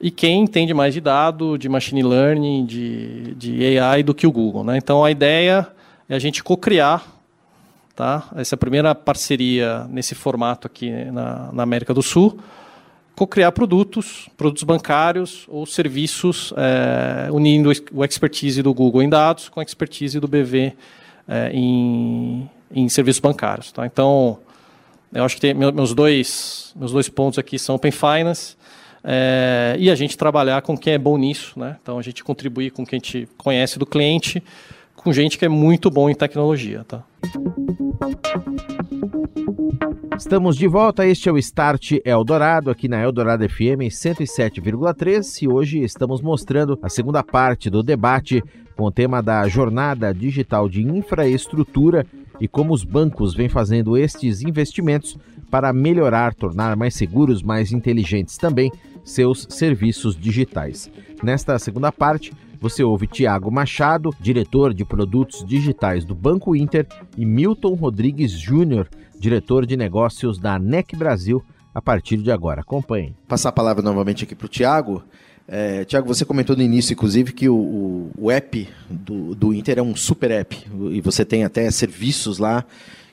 E 0.00 0.10
quem 0.10 0.42
entende 0.42 0.72
mais 0.72 0.94
de 0.94 1.00
dado, 1.00 1.58
de 1.58 1.68
machine 1.68 2.02
learning, 2.02 2.66
de, 2.66 3.34
de 3.34 3.78
AI 3.78 4.02
do 4.02 4.14
que 4.14 4.26
o 4.26 4.32
Google. 4.32 4.62
Né? 4.62 4.76
Então 4.76 5.04
a 5.04 5.10
ideia 5.10 5.66
é 6.08 6.14
a 6.14 6.18
gente 6.20 6.44
co-criar 6.44 7.04
tá? 7.96 8.28
essa 8.36 8.56
primeira 8.56 8.94
parceria 8.94 9.88
nesse 9.90 10.14
formato 10.14 10.68
aqui 10.68 10.88
na, 11.10 11.50
na 11.52 11.62
América 11.64 11.92
do 11.92 12.00
Sul 12.00 12.38
co-criar 13.18 13.50
produtos, 13.50 14.28
produtos 14.36 14.62
bancários 14.62 15.44
ou 15.48 15.66
serviços, 15.66 16.54
é, 16.56 17.28
unindo 17.32 17.68
o 17.92 18.04
expertise 18.04 18.62
do 18.62 18.72
Google 18.72 19.02
em 19.02 19.08
dados 19.08 19.48
com 19.48 19.58
a 19.58 19.62
expertise 19.64 20.20
do 20.20 20.28
BV 20.28 20.72
é, 21.26 21.50
em, 21.52 22.48
em 22.70 22.88
serviços 22.88 23.18
bancários. 23.18 23.72
Tá? 23.72 23.84
Então, 23.84 24.38
eu 25.12 25.24
acho 25.24 25.34
que 25.34 25.40
tem, 25.40 25.52
meus, 25.52 25.92
dois, 25.94 26.72
meus 26.76 26.92
dois 26.92 27.08
pontos 27.08 27.40
aqui 27.40 27.58
são 27.58 27.74
Open 27.74 27.90
Finance 27.90 28.56
é, 29.02 29.74
e 29.80 29.90
a 29.90 29.96
gente 29.96 30.16
trabalhar 30.16 30.62
com 30.62 30.78
quem 30.78 30.92
é 30.92 30.98
bom 30.98 31.18
nisso. 31.18 31.58
Né? 31.58 31.76
Então, 31.82 31.98
a 31.98 32.02
gente 32.02 32.22
contribuir 32.22 32.70
com 32.70 32.86
quem 32.86 32.98
a 32.98 33.04
gente 33.04 33.28
conhece 33.36 33.80
do 33.80 33.86
cliente, 33.86 34.40
com 34.94 35.12
gente 35.12 35.36
que 35.36 35.44
é 35.44 35.48
muito 35.48 35.90
bom 35.90 36.08
em 36.08 36.14
tecnologia. 36.14 36.84
Tá? 36.86 37.02
Estamos 40.18 40.56
de 40.56 40.66
volta, 40.66 41.06
este 41.06 41.28
é 41.28 41.32
o 41.32 41.38
Start 41.38 41.92
Eldorado, 42.04 42.70
aqui 42.70 42.88
na 42.88 43.00
Eldorado 43.00 43.48
FM 43.48 43.86
107,3 43.88 45.42
e 45.42 45.48
hoje 45.48 45.78
estamos 45.78 46.20
mostrando 46.20 46.76
a 46.82 46.88
segunda 46.88 47.22
parte 47.22 47.70
do 47.70 47.84
debate 47.84 48.42
com 48.76 48.82
o 48.86 48.90
tema 48.90 49.22
da 49.22 49.46
jornada 49.46 50.12
digital 50.12 50.68
de 50.68 50.82
infraestrutura 50.82 52.04
e 52.40 52.48
como 52.48 52.74
os 52.74 52.82
bancos 52.82 53.32
vêm 53.32 53.48
fazendo 53.48 53.96
estes 53.96 54.42
investimentos 54.42 55.16
para 55.48 55.72
melhorar, 55.72 56.34
tornar 56.34 56.76
mais 56.76 56.94
seguros, 56.94 57.40
mais 57.40 57.70
inteligentes 57.70 58.36
também 58.36 58.72
seus 59.04 59.46
serviços 59.48 60.16
digitais. 60.16 60.90
Nesta 61.22 61.56
segunda 61.60 61.92
parte, 61.92 62.32
você 62.60 62.82
ouve 62.82 63.06
Tiago 63.06 63.52
Machado, 63.52 64.10
diretor 64.20 64.74
de 64.74 64.84
produtos 64.84 65.44
digitais 65.46 66.04
do 66.04 66.14
Banco 66.14 66.56
Inter, 66.56 66.86
e 67.16 67.24
Milton 67.24 67.74
Rodrigues 67.74 68.32
Júnior, 68.32 68.88
diretor 69.18 69.66
de 69.66 69.76
negócios 69.76 70.38
da 70.38 70.58
NEC 70.58 70.96
Brasil, 70.96 71.42
a 71.74 71.82
partir 71.82 72.16
de 72.18 72.30
agora. 72.30 72.60
Acompanhe. 72.60 73.14
Passar 73.26 73.50
a 73.50 73.52
palavra 73.52 73.82
novamente 73.82 74.24
aqui 74.24 74.34
para 74.34 74.46
o 74.46 74.48
Tiago. 74.48 75.02
É, 75.46 75.84
Tiago, 75.84 76.06
você 76.06 76.24
comentou 76.24 76.54
no 76.54 76.62
início, 76.62 76.92
inclusive, 76.92 77.32
que 77.32 77.48
o, 77.48 78.10
o, 78.18 78.30
app 78.30 78.68
do, 78.90 79.34
do, 79.34 79.54
Inter 79.54 79.78
é 79.78 79.82
um 79.82 79.96
super 79.96 80.30
app 80.30 80.56
e 80.90 81.00
você 81.00 81.24
tem 81.24 81.42
até 81.42 81.70
serviços 81.70 82.38
lá 82.38 82.64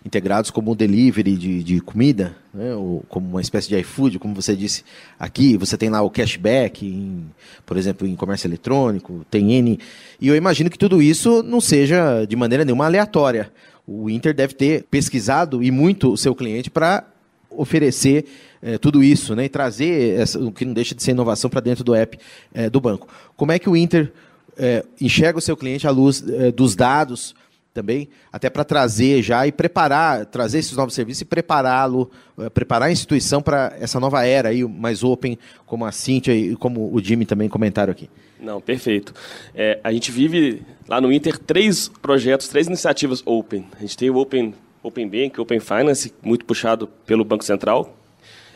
integrados 0.03 0.51
como 0.51 0.71
o 0.71 0.75
delivery 0.75 1.35
de, 1.35 1.63
de 1.63 1.79
comida, 1.79 2.35
né, 2.53 2.75
ou 2.75 3.03
como 3.09 3.27
uma 3.27 3.41
espécie 3.41 3.69
de 3.69 3.79
iFood, 3.79 4.19
como 4.19 4.35
você 4.35 4.55
disse 4.55 4.83
aqui. 5.17 5.57
Você 5.57 5.77
tem 5.77 5.89
lá 5.89 6.01
o 6.01 6.09
cashback, 6.09 6.85
em, 6.85 7.25
por 7.65 7.77
exemplo, 7.77 8.05
em 8.05 8.15
comércio 8.15 8.47
eletrônico, 8.47 9.25
tem 9.31 9.53
N. 9.53 9.79
E 10.19 10.27
eu 10.27 10.35
imagino 10.35 10.69
que 10.69 10.77
tudo 10.77 11.01
isso 11.01 11.41
não 11.41 11.61
seja 11.61 12.25
de 12.25 12.35
maneira 12.35 12.65
nenhuma 12.65 12.85
aleatória 12.85 13.51
o 13.87 14.09
Inter 14.09 14.33
deve 14.33 14.53
ter 14.53 14.83
pesquisado 14.89 15.63
e 15.63 15.71
muito 15.71 16.11
o 16.11 16.17
seu 16.17 16.33
cliente 16.33 16.69
para 16.69 17.05
oferecer 17.49 18.25
é, 18.61 18.77
tudo 18.77 19.03
isso 19.03 19.35
né, 19.35 19.45
e 19.45 19.49
trazer 19.49 20.19
essa, 20.19 20.39
o 20.39 20.51
que 20.51 20.65
não 20.65 20.73
deixa 20.73 20.95
de 20.95 21.03
ser 21.03 21.11
inovação 21.11 21.49
para 21.49 21.61
dentro 21.61 21.83
do 21.83 21.93
app 21.93 22.17
é, 22.53 22.69
do 22.69 22.81
banco. 22.81 23.07
Como 23.35 23.51
é 23.51 23.59
que 23.59 23.69
o 23.69 23.75
Inter 23.75 24.11
é, 24.57 24.83
enxerga 24.99 25.37
o 25.37 25.41
seu 25.41 25.55
cliente 25.55 25.87
à 25.87 25.91
luz 25.91 26.23
dos 26.55 26.75
dados 26.75 27.35
também, 27.75 28.07
até 28.31 28.49
para 28.49 28.63
trazer 28.63 29.21
já 29.21 29.45
e 29.45 29.51
preparar, 29.51 30.25
trazer 30.25 30.59
esses 30.59 30.71
novos 30.77 30.93
serviços 30.95 31.21
e 31.21 31.25
prepará-lo, 31.25 32.09
preparar 32.53 32.87
a 32.87 32.91
instituição 32.91 33.41
para 33.41 33.75
essa 33.77 33.99
nova 33.99 34.25
era 34.25 34.47
aí, 34.47 34.63
mais 34.63 35.03
open, 35.03 35.37
como 35.65 35.83
a 35.83 35.91
Cíntia 35.91 36.33
e 36.33 36.55
como 36.55 36.89
o 36.91 37.03
Jimmy 37.03 37.25
também 37.25 37.49
comentaram 37.49 37.91
aqui. 37.91 38.09
Não, 38.39 38.61
perfeito. 38.61 39.13
É, 39.53 39.79
a 39.83 39.91
gente 39.91 40.09
vive 40.09 40.61
lá 40.87 41.01
no 41.01 41.11
Inter 41.11 41.37
três 41.37 41.89
projetos, 42.01 42.47
três 42.47 42.65
iniciativas 42.67 43.21
open. 43.25 43.65
A 43.77 43.81
gente 43.81 43.97
tem 43.97 44.09
o 44.09 44.15
Open, 44.15 44.53
open 44.81 45.09
Bank, 45.09 45.41
Open 45.41 45.59
Finance, 45.59 46.13
muito 46.23 46.45
puxado 46.45 46.87
pelo 47.05 47.25
Banco 47.25 47.43
Central. 47.43 47.93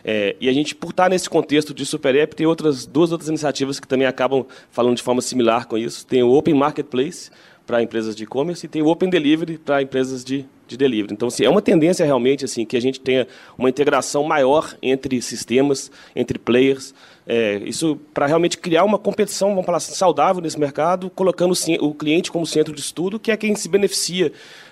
É, 0.01 0.37
e 0.39 0.47
a 0.47 0.53
gente, 0.53 0.73
por 0.73 0.91
estar 0.91 1.09
nesse 1.09 1.29
contexto 1.29 1.73
de 1.73 1.85
Super 1.85 2.15
App, 2.15 2.33
tem 2.33 2.47
outras 2.47 2.85
duas 2.85 3.11
outras 3.11 3.27
iniciativas 3.27 3.81
que 3.81 3.87
também 3.87 4.07
acabam 4.07 4.45
falando 4.71 4.95
de 4.95 5.03
forma 5.03 5.21
similar 5.21 5.67
com 5.67 5.77
isso. 5.77 6.05
Tem 6.05 6.23
o 6.23 6.31
Open 6.31 6.53
Marketplace 6.53 7.29
para 7.69 7.83
empresas 7.83 8.15
de 8.15 8.23
e-commerce 8.23 8.65
e 8.65 8.67
tem 8.67 8.81
o 8.81 8.87
Open 8.87 9.11
Delivery 9.11 9.59
para 9.59 9.79
empresas 9.79 10.25
de, 10.25 10.43
de 10.67 10.75
delivery. 10.75 11.13
Então, 11.13 11.27
assim, 11.27 11.45
é 11.45 11.49
uma 11.51 11.61
tendência 11.61 12.03
realmente 12.03 12.43
assim 12.43 12.65
que 12.65 12.75
a 12.75 12.81
gente 12.81 12.99
tenha 12.99 13.27
uma 13.55 13.69
integração 13.69 14.23
maior 14.23 14.75
entre 14.81 15.21
sistemas, 15.21 15.91
entre 16.15 16.39
players, 16.39 16.95
é, 17.27 17.57
isso 17.57 17.95
para 18.11 18.25
realmente 18.25 18.57
criar 18.57 18.83
uma 18.83 18.97
competição, 18.97 19.49
vamos 19.49 19.67
falar 19.67 19.77
assim, 19.77 19.93
saudável 19.93 20.41
nesse 20.41 20.59
mercado, 20.59 21.11
colocando 21.11 21.53
o 21.79 21.93
cliente 21.93 22.31
como 22.31 22.43
centro 22.43 22.73
de 22.73 22.81
estudo, 22.81 23.19
que 23.19 23.29
é 23.29 23.37
quem 23.37 23.55
se 23.55 23.69
beneficia 23.69 24.31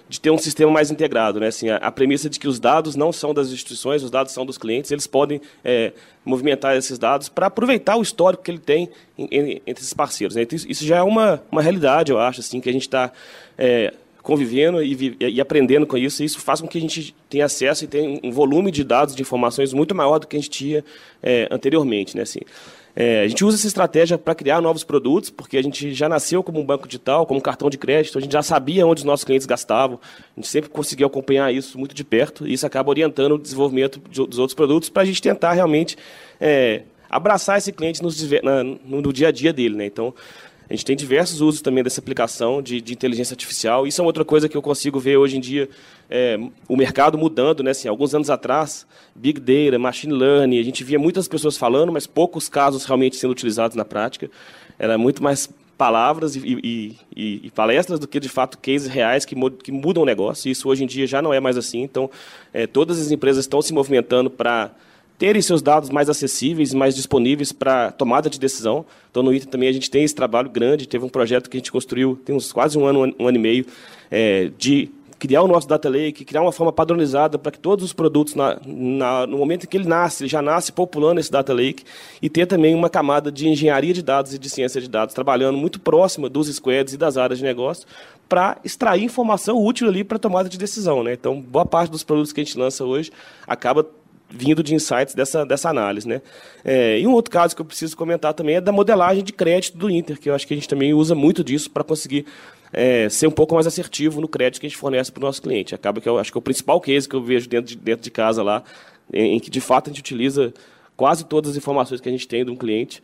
de 0.10 0.20
ter 0.20 0.32
um 0.32 0.38
sistema 0.38 0.72
mais 0.72 0.90
integrado. 0.90 1.40
Né? 1.40 1.48
Assim, 1.48 1.70
a, 1.70 1.78
a, 1.78 1.92
premissa 1.92 2.30
de 2.30 2.40
que 2.40 2.48
os 2.48 2.60
dados 2.60 2.96
não 2.96 3.12
são 3.12 3.34
das 3.34 3.50
instituições, 3.50 4.04
os 4.04 4.12
dados 4.12 4.32
são 4.34 4.46
dos 4.46 4.58
clientes, 4.58 4.92
eles 4.92 5.08
podem 5.08 5.42
é, 5.64 5.92
movimentar 6.24 6.76
esses 6.76 6.98
dados 6.98 7.30
para 7.30 7.48
aproveitar 7.48 7.98
o 7.98 8.02
histórico 8.02 8.44
que 8.44 8.52
ele 8.52 8.60
tem 8.60 8.90
em, 9.18 9.26
em, 9.26 9.52
entre 9.66 9.84
esses 9.84 9.94
parceiros. 9.94 10.36
Né? 10.36 10.44
Então, 10.44 10.58
isso 10.68 10.86
já 10.86 10.98
é 10.98 11.04
uma, 11.04 11.42
uma 11.52 11.62
realidade, 11.62 12.12
eu 12.12 12.20
acho, 12.20 12.40
assim, 12.40 12.62
que 12.62 12.70
a 12.70 12.74
gente 12.74 12.84
está 12.84 13.12
é, 13.58 13.94
convivendo 14.28 14.84
e, 14.84 15.16
e, 15.20 15.40
aprendendo 15.40 15.88
com 15.88 15.98
isso, 15.98 16.22
e 16.22 16.26
isso 16.26 16.40
faz 16.40 16.60
com 16.60 16.68
que 16.68 16.78
a 16.78 16.82
gente 16.82 17.16
tenha 17.30 17.46
acesso 17.46 17.86
e 17.86 17.88
tenha 17.88 18.20
um 18.22 18.30
volume 18.30 18.72
de 18.72 18.84
dados, 18.84 19.16
de 19.16 19.22
informações 19.22 19.72
muito 19.72 19.96
maior 19.96 20.20
do 20.20 20.28
que 20.28 20.36
a 20.36 20.40
gente 20.40 20.50
tinha 20.50 20.84
é, 21.24 21.48
anteriormente. 21.50 22.16
Né, 22.16 22.24
assim. 22.24 22.42
É, 23.00 23.22
a 23.22 23.28
gente 23.28 23.46
usa 23.46 23.56
essa 23.56 23.68
estratégia 23.68 24.18
para 24.18 24.34
criar 24.34 24.60
novos 24.60 24.84
produtos, 24.84 25.30
porque 25.30 25.56
a 25.56 25.62
gente 25.62 25.94
já 25.94 26.10
nasceu 26.10 26.42
como 26.42 26.60
um 26.60 26.66
banco 26.66 26.88
digital, 26.88 27.28
como 27.28 27.40
um 27.40 27.42
cartão 27.42 27.70
de 27.70 27.78
crédito, 27.78 28.18
a 28.18 28.22
gente 28.22 28.32
já 28.32 28.42
sabia 28.42 28.88
onde 28.88 29.02
os 29.02 29.06
nossos 29.06 29.24
clientes 29.24 29.46
gastavam, 29.46 30.00
a 30.36 30.40
gente 30.40 30.48
sempre 30.48 30.68
conseguiu 30.68 31.06
acompanhar 31.06 31.54
isso 31.54 31.78
muito 31.78 31.94
de 31.94 32.04
perto, 32.04 32.48
e 32.48 32.54
isso 32.54 32.66
acaba 32.66 32.90
orientando 32.90 33.34
o 33.34 33.38
desenvolvimento 33.38 34.02
de, 34.10 34.26
dos 34.26 34.40
outros 34.40 34.56
produtos 34.56 34.90
para 34.90 35.04
a 35.04 35.06
gente 35.06 35.22
tentar 35.22 35.54
realmente 35.54 35.96
é, 36.42 36.82
abraçar 37.08 37.60
esse 37.60 37.72
cliente 37.72 38.02
nos, 38.02 38.20
na, 38.42 38.64
no, 38.64 39.00
no, 39.00 39.14
dia 39.14 39.28
a 39.28 39.32
dia 39.32 39.54
dele. 39.54 39.76
Né? 39.76 39.86
Então, 39.86 40.12
a 40.70 40.74
gente 40.74 40.86
tem 40.86 40.96
diversos 40.96 41.40
usos 41.40 41.62
também 41.62 41.84
dessa 41.84 42.02
aplicação 42.02 42.62
de, 42.62 42.82
de 42.82 42.94
inteligência 42.94 43.34
artificial. 43.34 43.88
Isso 43.88 44.02
é 44.02 44.04
outra 44.04 44.26
coisa 44.26 44.50
que 44.50 44.58
eu 44.58 44.62
consigo 44.62 45.00
ver 45.00 45.18
hoje 45.18 45.38
em 45.38 45.40
dia 45.40 45.70
é, 46.10 46.38
o 46.68 46.76
mercado 46.76 47.18
mudando. 47.18 47.64
Né? 47.64 47.72
Assim, 47.72 47.88
alguns 47.88 48.14
anos 48.14 48.30
atrás, 48.30 48.86
Big 49.16 49.40
Data, 49.40 49.80
Machine 49.80 50.14
Learning, 50.14 50.60
a 50.60 50.64
gente 50.64 50.84
via 50.84 51.00
muitas 51.00 51.28
pessoas 51.28 51.56
falando, 51.56 51.92
mas 51.92 52.06
poucos 52.06 52.50
casos 52.50 52.84
realmente 52.84 53.16
sendo 53.16 53.32
utilizados 53.32 53.78
na 53.78 53.86
prática. 53.86 54.30
Era 54.78 54.98
muito 54.98 55.24
mais 55.24 55.50
palavras 55.78 56.36
e, 56.36 56.40
e, 56.40 56.96
e, 57.16 57.42
e, 57.46 57.52
palestras 57.52 58.00
do 58.00 58.08
que 58.08 58.20
de 58.20 58.28
fato 58.28 58.58
cases 58.58 58.88
reais 58.88 59.24
que, 59.24 59.36
que 59.64 59.72
mudam 59.72 60.04
o 60.04 60.06
negócio. 60.06 60.50
Isso 60.50 60.68
hoje 60.68 60.84
em 60.84 60.88
dia 60.88 61.08
já 61.08 61.22
não 61.22 61.34
é 61.34 61.40
mais 61.40 61.56
assim. 61.56 61.82
Então, 61.82 62.10
é, 62.52 62.68
todas 62.68 63.00
as 63.00 63.12
empresas 63.12 63.46
estão 63.46 63.62
se 63.62 63.74
movimentando 63.74 64.30
para 64.30 64.72
terem 65.18 65.42
seus 65.42 65.62
dados 65.62 65.90
mais 65.90 66.10
acessíveis, 66.10 66.74
mais 66.74 66.96
disponíveis 66.96 67.52
para 67.52 67.92
tomada 67.92 68.30
de 68.30 68.40
decisão. 68.40 68.86
Então, 69.10 69.24
no 69.24 69.34
ITA 69.34 69.48
também 69.48 69.70
a 69.70 69.74
gente 69.74 69.90
tem 69.90 70.04
esse 70.04 70.16
trabalho 70.16 70.50
grande. 70.50 70.88
Teve 70.88 71.06
um 71.06 71.10
projeto 71.10 71.50
que 71.50 71.58
a 71.58 71.60
gente 71.60 71.72
construiu, 71.72 72.20
tem 72.24 72.36
uns 72.36 72.52
quase 72.52 72.78
um 72.78 72.86
ano, 72.86 73.16
um 73.20 73.28
ano 73.28 73.38
e 73.38 73.42
meio, 73.42 73.66
é, 74.12 74.52
de 74.58 74.92
criar 75.20 75.42
o 75.42 75.48
nosso 75.48 75.68
data 75.68 75.90
lake, 75.90 76.24
criar 76.24 76.42
uma 76.42 76.52
forma 76.52 76.72
padronizada 76.72 77.38
para 77.38 77.52
que 77.52 77.60
todos 77.60 77.84
os 77.84 77.94
produtos, 77.94 78.36
na, 78.36 78.60
na, 78.66 79.26
no 79.26 79.38
momento 79.38 79.64
em 79.64 79.68
que 79.68 79.76
ele 79.76 79.88
nasce, 79.88 80.24
ele 80.24 80.30
já 80.30 80.42
nasce 80.42 80.72
populando 80.72 81.20
esse 81.20 81.32
data 81.32 81.54
lake, 81.54 81.84
e 82.22 82.30
ter 82.30 82.46
também 82.46 82.76
uma 82.76 82.90
camada 82.90 83.32
de 83.32 83.48
engenharia 83.48 83.94
de 83.94 84.02
dados 84.04 84.34
e 84.34 84.40
de 84.40 84.50
ciência 84.50 84.80
de 84.80 84.88
dados, 84.88 85.16
trabalhando 85.16 85.58
muito 85.58 85.80
próxima 85.80 86.30
dos 86.30 86.48
squads 86.48 86.94
e 86.94 86.98
das 86.98 87.18
áreas 87.18 87.40
de 87.40 87.46
negócio, 87.46 87.88
para 88.30 88.58
extrair 88.64 89.04
informação 89.04 89.58
útil 89.64 89.88
ali 89.88 90.04
para 90.04 90.20
tomada 90.20 90.50
de 90.50 90.58
decisão. 90.58 91.04
Né? 91.04 91.14
Então, 91.14 91.42
boa 91.42 91.66
parte 91.66 91.90
dos 91.90 92.04
produtos 92.04 92.32
que 92.32 92.42
a 92.42 92.44
gente 92.44 92.58
lança 92.58 92.84
hoje 92.84 93.12
acaba 93.48 93.88
vindo 94.30 94.62
de 94.62 94.76
insights 94.76 95.16
dessa, 95.16 95.46
dessa 95.46 95.70
análise. 95.70 96.08
Né? 96.08 96.22
É, 96.64 97.00
e 97.00 97.08
um 97.08 97.14
outro 97.14 97.32
caso 97.32 97.56
que 97.56 97.62
eu 97.62 97.66
preciso 97.66 97.96
comentar 97.96 98.34
também 98.34 98.56
é 98.56 98.62
da 98.62 98.72
modelagem 98.72 99.24
de 99.24 99.32
crédito 99.32 99.78
do 99.78 99.90
Inter, 99.90 100.20
que 100.20 100.30
eu 100.30 100.36
acho 100.36 100.46
que 100.46 100.54
a 100.54 100.58
gente 100.58 100.68
também 100.68 100.94
usa 100.94 101.16
muito 101.16 101.44
disso 101.44 101.70
para 101.70 101.84
conseguir 101.84 102.26
é, 102.74 103.08
ser 103.10 103.28
um 103.28 103.32
pouco 103.32 103.56
mais 103.56 103.66
assertivo 103.66 104.20
no 104.20 104.28
crédito 104.28 104.60
que 104.60 104.68
a 104.68 104.70
gente 104.70 104.78
fornece 104.78 105.12
para 105.12 105.22
o 105.22 105.26
nosso 105.26 105.42
cliente. 105.42 105.74
Acaba 105.74 106.02
que 106.02 106.10
eu 106.10 106.18
acho 106.18 106.32
que 106.32 106.38
é 106.38 106.40
o 106.40 106.42
principal 106.42 106.80
case 106.82 107.08
que 107.08 107.16
eu 107.16 107.24
vejo 107.24 107.48
dentro 107.48 107.68
de, 107.68 107.78
dentro 107.78 108.04
de 108.04 108.12
casa 108.12 108.44
lá, 108.44 108.64
em, 109.14 109.36
em 109.36 109.40
que 109.40 109.50
de 109.50 109.62
fato 109.62 109.90
a 109.90 109.94
gente 109.94 110.00
utiliza 110.00 110.54
quase 110.96 111.26
todas 111.26 111.52
as 111.52 111.58
informações 111.58 112.02
que 112.02 112.10
a 112.10 112.12
gente 112.12 112.28
tem 112.28 112.44
de 112.44 112.52
um 112.52 112.56
cliente 112.56 113.02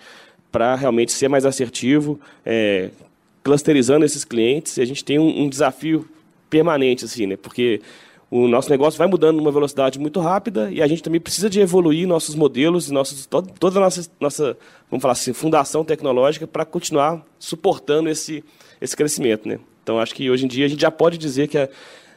para 0.52 0.76
realmente 0.76 1.12
ser 1.12 1.28
mais 1.28 1.46
assertivo, 1.46 2.20
é, 2.46 2.90
clusterizando 3.44 4.06
esses 4.06 4.26
clientes. 4.26 4.78
E 4.78 4.82
a 4.82 4.86
gente 4.86 5.04
tem 5.04 5.18
um, 5.18 5.44
um 5.44 5.50
desafio 5.50 6.08
permanente, 6.50 7.06
assim, 7.06 7.26
né? 7.26 7.38
Porque 7.38 7.82
o 8.36 8.48
nosso 8.48 8.68
negócio 8.68 8.98
vai 8.98 9.06
mudando 9.06 9.38
numa 9.38 9.52
velocidade 9.52 10.00
muito 10.00 10.20
rápida 10.20 10.72
e 10.72 10.82
a 10.82 10.88
gente 10.88 11.04
também 11.04 11.22
precisa 11.22 11.48
de 11.48 11.60
evoluir 11.62 12.08
nossos 12.08 12.34
modelos 12.34 12.90
nossos, 12.90 13.28
toda 13.28 13.78
a 13.78 13.80
nossa, 13.80 14.10
nossa, 14.20 14.58
vamos 14.90 15.04
falar 15.04 15.12
assim, 15.12 15.34
fundação 15.34 15.86
tecnológica 15.86 16.48
para 16.48 16.66
continuar 16.66 17.24
suportando 17.38 18.10
esse, 18.10 18.44
esse 18.82 18.98
crescimento. 18.98 19.48
Né? 19.48 19.60
Então, 19.84 20.00
acho 20.00 20.16
que 20.16 20.32
hoje 20.32 20.46
em 20.46 20.48
dia 20.48 20.66
a 20.66 20.68
gente 20.68 20.82
já 20.82 20.90
pode 20.90 21.16
dizer 21.16 21.48
que 21.48 21.60
a, 21.60 21.70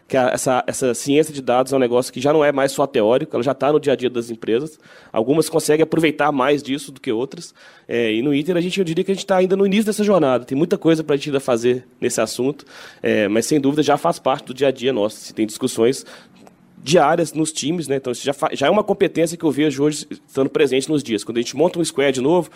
que 0.09 0.17
a, 0.17 0.29
essa, 0.29 0.63
essa 0.67 0.95
ciência 0.95 1.35
de 1.35 1.43
dados 1.43 1.73
é 1.73 1.77
um 1.77 1.79
negócio 1.79 2.13
que 2.13 2.21
já 2.21 2.33
não 2.33 2.45
é 2.45 2.53
mais 2.53 2.73
só 2.73 2.87
teórico, 2.87 3.35
ela 3.35 3.43
já 3.43 3.53
está 3.53 3.73
no 3.73 3.81
dia 3.81 3.93
a 3.93 3.97
dia 3.97 4.09
das 4.09 4.31
empresas. 4.31 4.79
Algumas 5.13 5.49
conseguem 5.49 5.83
aproveitar 5.83 6.31
mais 6.31 6.63
disso 6.63 6.93
do 6.93 7.01
que 7.01 7.11
outras. 7.11 7.55
É, 7.89 8.13
e 8.13 8.23
no 8.23 8.35
ITER, 8.35 8.57
a 8.57 8.61
gente, 8.61 8.79
eu 8.79 8.85
diria 8.85 9.05
que 9.05 9.11
a 9.11 9.15
gente 9.15 9.25
está 9.25 9.37
ainda 9.37 9.57
no 9.57 9.67
início 9.67 9.87
dessa 9.87 10.05
jornada. 10.05 10.45
Tem 10.45 10.57
muita 10.57 10.79
coisa 10.79 11.03
para 11.03 11.15
a 11.15 11.17
gente 11.17 11.31
ainda 11.31 11.41
fazer 11.41 11.87
nesse 12.01 12.21
assunto, 12.21 12.65
é, 13.03 13.27
mas 13.27 13.47
sem 13.47 13.61
dúvida 13.61 13.83
já 13.83 13.97
faz 13.97 14.19
parte 14.19 14.47
do 14.47 14.55
dia 14.55 14.69
a 14.69 14.71
dia 14.71 14.93
nosso. 14.93 15.35
Tem 15.35 15.47
discussões 15.47 16.05
diárias 16.87 17.33
nos 17.33 17.51
times, 17.51 17.89
né? 17.89 17.97
então 17.97 18.13
isso 18.13 18.25
já, 18.25 18.33
já 18.53 18.69
é 18.69 18.71
uma 18.71 18.85
competência 18.85 19.37
que 19.37 19.43
eu 19.43 19.51
vejo 19.51 19.83
hoje 19.83 20.07
estando 20.11 20.49
presente 20.49 20.89
nos 20.89 21.03
dias. 21.03 21.25
Quando 21.25 21.39
a 21.39 21.41
gente 21.41 21.57
monta 21.57 21.81
um 21.81 21.85
squad 21.85 22.21
novo, 22.21 22.49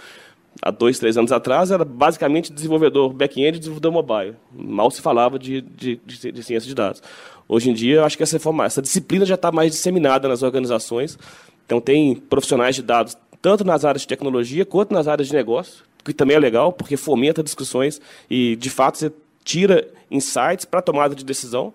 há 0.63 0.71
dois, 0.71 0.99
três 0.99 1.17
anos 1.17 1.33
atrás, 1.33 1.71
era 1.71 1.85
basicamente 1.85 2.53
desenvolvedor 2.53 3.13
back-end 3.13 3.57
e 3.57 3.59
desenvolvedor 3.59 3.93
mobile. 3.93 4.37
Mal 4.53 4.91
se 4.91 5.01
falava 5.01 5.39
de, 5.39 5.61
de, 5.61 6.01
de, 6.05 6.33
de, 6.33 6.43
ciência 6.43 6.69
de 6.69 6.75
dados. 6.75 7.03
Hoje 7.49 7.71
em 7.71 7.75
dia, 7.75 7.97
eu 7.97 8.05
acho 8.05 8.17
que 8.17 8.23
essa, 8.23 8.39
essa 8.65 8.83
disciplina 8.83 9.25
já 9.25 9.35
está 9.35 9.51
mais 9.51 9.73
disseminada 9.73 10.29
nas 10.29 10.43
organizações. 10.43 11.19
Então, 11.67 11.81
tem 11.81 12.15
profissionais 12.15 12.77
de 12.77 12.83
dados, 12.83 13.17
tanto 13.41 13.65
nas 13.65 13.85
áreas 13.85 14.03
de 14.03 14.09
tecnologia 14.09 14.65
quanto 14.65 14.93
nas 14.93 15.09
áreas 15.09 15.29
de 15.29 15.35
negócio, 15.35 15.85
que 16.05 16.13
também 16.13 16.37
é 16.37 16.41
legal, 16.41 16.73
porque 16.73 16.97
fomenta 16.97 17.43
discussões 17.43 18.01
e, 18.29 18.57
de 18.57 18.71
fato, 18.71 18.99
você 18.99 19.13
tira 19.45 19.89
insights 20.11 20.65
para 20.65 20.83
tomada 20.83 21.15
de 21.15 21.25
decisão. 21.25 21.73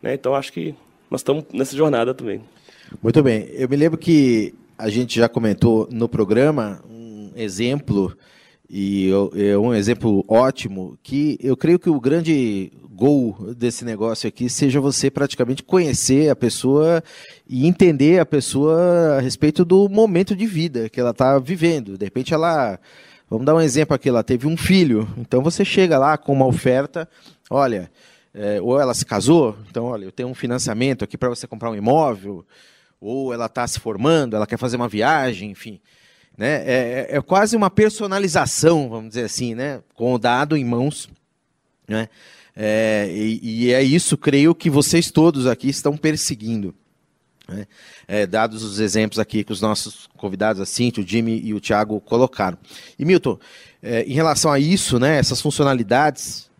Né? 0.00 0.14
Então, 0.14 0.34
acho 0.34 0.52
que 0.52 0.74
nós 1.10 1.20
estamos 1.20 1.44
nessa 1.52 1.76
jornada 1.76 2.14
também. 2.14 2.40
Muito 3.02 3.22
bem. 3.22 3.48
Eu 3.52 3.68
me 3.68 3.76
lembro 3.76 3.98
que 3.98 4.54
a 4.76 4.88
gente 4.88 5.18
já 5.18 5.28
comentou 5.28 5.88
no 5.90 6.08
programa 6.08 6.82
exemplo 7.36 8.16
e 8.74 9.10
é 9.34 9.58
um 9.58 9.74
exemplo 9.74 10.24
ótimo 10.26 10.98
que 11.02 11.38
eu 11.42 11.54
creio 11.54 11.78
que 11.78 11.90
o 11.90 12.00
grande 12.00 12.72
gol 12.90 13.36
desse 13.54 13.84
negócio 13.84 14.26
aqui 14.26 14.48
seja 14.48 14.80
você 14.80 15.10
praticamente 15.10 15.62
conhecer 15.62 16.30
a 16.30 16.36
pessoa 16.36 17.02
e 17.46 17.66
entender 17.66 18.18
a 18.18 18.24
pessoa 18.24 19.16
a 19.18 19.20
respeito 19.20 19.64
do 19.64 19.88
momento 19.90 20.34
de 20.34 20.46
vida 20.46 20.88
que 20.88 20.98
ela 20.98 21.10
está 21.10 21.38
vivendo. 21.38 21.98
De 21.98 22.04
repente 22.06 22.32
ela, 22.32 22.78
vamos 23.28 23.44
dar 23.44 23.54
um 23.54 23.60
exemplo 23.60 23.94
aqui, 23.94 24.08
ela 24.08 24.22
teve 24.22 24.46
um 24.46 24.56
filho, 24.56 25.06
então 25.18 25.42
você 25.42 25.64
chega 25.64 25.98
lá 25.98 26.16
com 26.16 26.32
uma 26.32 26.46
oferta, 26.46 27.06
olha, 27.50 27.90
é, 28.32 28.58
ou 28.60 28.80
ela 28.80 28.94
se 28.94 29.04
casou, 29.04 29.54
então 29.70 29.84
olha, 29.84 30.06
eu 30.06 30.12
tenho 30.12 30.30
um 30.30 30.34
financiamento 30.34 31.04
aqui 31.04 31.18
para 31.18 31.28
você 31.28 31.46
comprar 31.46 31.70
um 31.70 31.76
imóvel, 31.76 32.42
ou 32.98 33.34
ela 33.34 33.46
está 33.46 33.66
se 33.66 33.80
formando, 33.80 34.34
ela 34.34 34.46
quer 34.46 34.56
fazer 34.56 34.76
uma 34.76 34.88
viagem, 34.88 35.50
enfim. 35.50 35.80
Né? 36.36 36.62
É, 36.64 37.06
é, 37.10 37.16
é, 37.16 37.20
quase 37.20 37.56
uma 37.56 37.70
personalização, 37.70 38.88
vamos 38.88 39.10
dizer 39.10 39.24
assim, 39.24 39.54
né? 39.54 39.80
com 39.94 40.14
o 40.14 40.18
dado 40.18 40.56
em 40.56 40.64
mãos. 40.64 41.08
Né? 41.86 42.08
É, 42.54 43.08
e, 43.12 43.40
e, 43.42 43.72
é 43.72 43.82
isso, 43.82 44.16
creio, 44.16 44.54
que 44.54 44.70
vocês 44.70 45.10
todos 45.10 45.46
aqui 45.46 45.68
estão 45.68 45.96
perseguindo. 45.96 46.74
Né? 47.48 47.66
É, 48.06 48.26
dados 48.26 48.62
os 48.62 48.78
exemplos 48.78 49.18
aqui 49.18 49.44
que 49.44 49.52
os 49.52 49.60
nossos 49.60 50.08
convidados, 50.16 50.60
a 50.60 50.66
Cintia, 50.66 51.02
o 51.02 51.06
Jimmy 51.06 51.40
e 51.44 51.54
o 51.54 51.60
Thiago, 51.60 52.00
colocaram. 52.00 52.58
E 52.98 53.04
Milton, 53.04 53.38
é, 53.82 54.02
em 54.04 54.12
relação 54.12 54.50
a 54.50 54.58
isso, 54.58 54.98
né, 54.98 55.18
essas 55.18 55.40
funcionalidades 55.40 56.50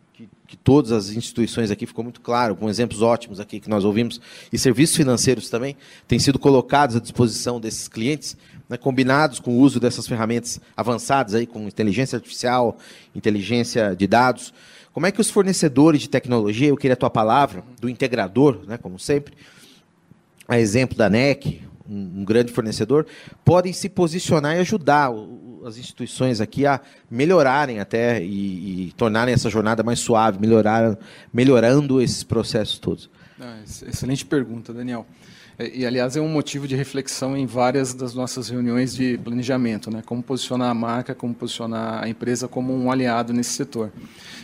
que, 0.52 0.56
todas 0.58 0.92
as 0.92 1.08
instituições 1.08 1.70
aqui 1.70 1.86
ficou 1.86 2.04
muito 2.04 2.20
claro, 2.20 2.54
com 2.54 2.68
exemplos 2.68 3.00
ótimos 3.00 3.40
aqui 3.40 3.58
que 3.58 3.70
nós 3.70 3.86
ouvimos, 3.86 4.20
e 4.52 4.58
serviços 4.58 4.94
financeiros 4.94 5.48
também, 5.48 5.74
têm 6.06 6.18
sido 6.18 6.38
colocados 6.38 6.94
à 6.94 7.00
disposição 7.00 7.58
desses 7.58 7.88
clientes 7.88 8.36
né, 8.68 8.76
combinados 8.76 9.40
com 9.40 9.52
o 9.52 9.58
uso 9.58 9.80
dessas 9.80 10.06
ferramentas 10.06 10.60
avançadas, 10.76 11.34
aí, 11.34 11.46
com 11.46 11.66
inteligência 11.66 12.16
artificial, 12.16 12.76
inteligência 13.14 13.96
de 13.96 14.06
dados, 14.06 14.52
como 14.92 15.06
é 15.06 15.10
que 15.10 15.22
os 15.22 15.30
fornecedores 15.30 16.02
de 16.02 16.08
tecnologia, 16.10 16.68
eu 16.68 16.76
queria 16.76 16.92
a 16.92 16.96
tua 16.96 17.08
palavra, 17.08 17.64
do 17.80 17.88
integrador, 17.88 18.60
né, 18.66 18.76
como 18.76 18.98
sempre, 18.98 19.32
a 20.46 20.60
exemplo 20.60 20.98
da 20.98 21.08
NEC, 21.08 21.62
um, 21.88 22.20
um 22.20 22.24
grande 22.26 22.52
fornecedor, 22.52 23.06
podem 23.42 23.72
se 23.72 23.88
posicionar 23.88 24.54
e 24.56 24.60
ajudar 24.60 25.10
o, 25.10 25.51
as 25.64 25.78
instituições 25.78 26.40
aqui 26.40 26.66
a 26.66 26.80
melhorarem 27.10 27.80
até 27.80 28.22
e, 28.22 28.88
e, 28.88 28.92
tornarem 28.92 29.34
essa 29.34 29.48
jornada 29.48 29.82
mais 29.82 30.00
suave, 30.00 30.38
melhorar, 30.40 30.98
melhorando 31.32 32.00
esses 32.00 32.22
processos 32.22 32.78
todos? 32.78 33.10
Ah, 33.40 33.58
excelente 33.64 34.24
pergunta, 34.24 34.72
Daniel. 34.72 35.06
É, 35.58 35.70
e, 35.74 35.86
aliás, 35.86 36.16
é 36.16 36.20
um 36.20 36.28
motivo 36.28 36.66
de 36.66 36.74
reflexão 36.74 37.36
em 37.36 37.46
várias 37.46 37.92
das 37.94 38.14
nossas 38.14 38.48
reuniões 38.48 38.94
de 38.94 39.18
planejamento, 39.18 39.90
né? 39.90 40.02
Como 40.04 40.22
posicionar 40.22 40.70
a 40.70 40.74
marca, 40.74 41.14
como 41.14 41.34
posicionar 41.34 42.02
a 42.02 42.08
empresa 42.08 42.48
como 42.48 42.74
um 42.74 42.90
aliado 42.90 43.32
nesse 43.32 43.50
setor. 43.50 43.92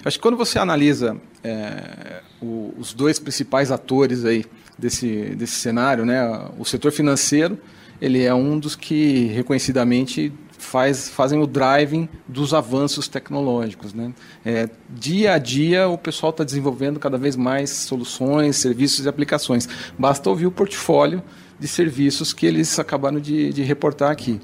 Acho 0.04 0.18
que 0.18 0.22
quando 0.22 0.36
você 0.36 0.58
analisa 0.58 1.16
é, 1.42 2.20
o, 2.40 2.74
os 2.78 2.92
dois 2.92 3.18
principais 3.18 3.70
atores 3.70 4.24
aí 4.24 4.44
desse, 4.78 5.34
desse 5.36 5.54
cenário, 5.54 6.04
né? 6.04 6.22
O 6.58 6.64
setor 6.64 6.92
financeiro, 6.92 7.58
ele 8.00 8.22
é 8.22 8.34
um 8.34 8.58
dos 8.58 8.76
que 8.76 9.26
reconhecidamente 9.26 10.32
faz, 10.58 11.08
fazem 11.08 11.40
o 11.40 11.46
driving 11.46 12.08
dos 12.26 12.52
avanços 12.52 13.08
tecnológicos. 13.08 13.94
Né? 13.94 14.12
É, 14.44 14.68
dia 14.90 15.34
a 15.34 15.38
dia, 15.38 15.88
o 15.88 15.96
pessoal 15.96 16.30
está 16.30 16.44
desenvolvendo 16.44 16.98
cada 16.98 17.16
vez 17.16 17.36
mais 17.36 17.70
soluções, 17.70 18.56
serviços 18.56 19.06
e 19.06 19.08
aplicações. 19.08 19.68
Basta 19.98 20.28
ouvir 20.28 20.46
o 20.46 20.50
portfólio 20.50 21.22
de 21.58 21.66
serviços 21.66 22.32
que 22.32 22.46
eles 22.46 22.78
acabaram 22.78 23.20
de, 23.20 23.52
de 23.52 23.62
reportar 23.62 24.10
aqui. 24.10 24.40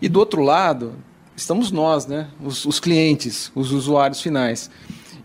E 0.00 0.08
do 0.08 0.18
outro 0.18 0.42
lado, 0.42 0.94
estamos 1.36 1.70
nós, 1.70 2.06
né? 2.06 2.28
os, 2.42 2.64
os 2.64 2.78
clientes, 2.78 3.50
os 3.54 3.72
usuários 3.72 4.20
finais. 4.20 4.70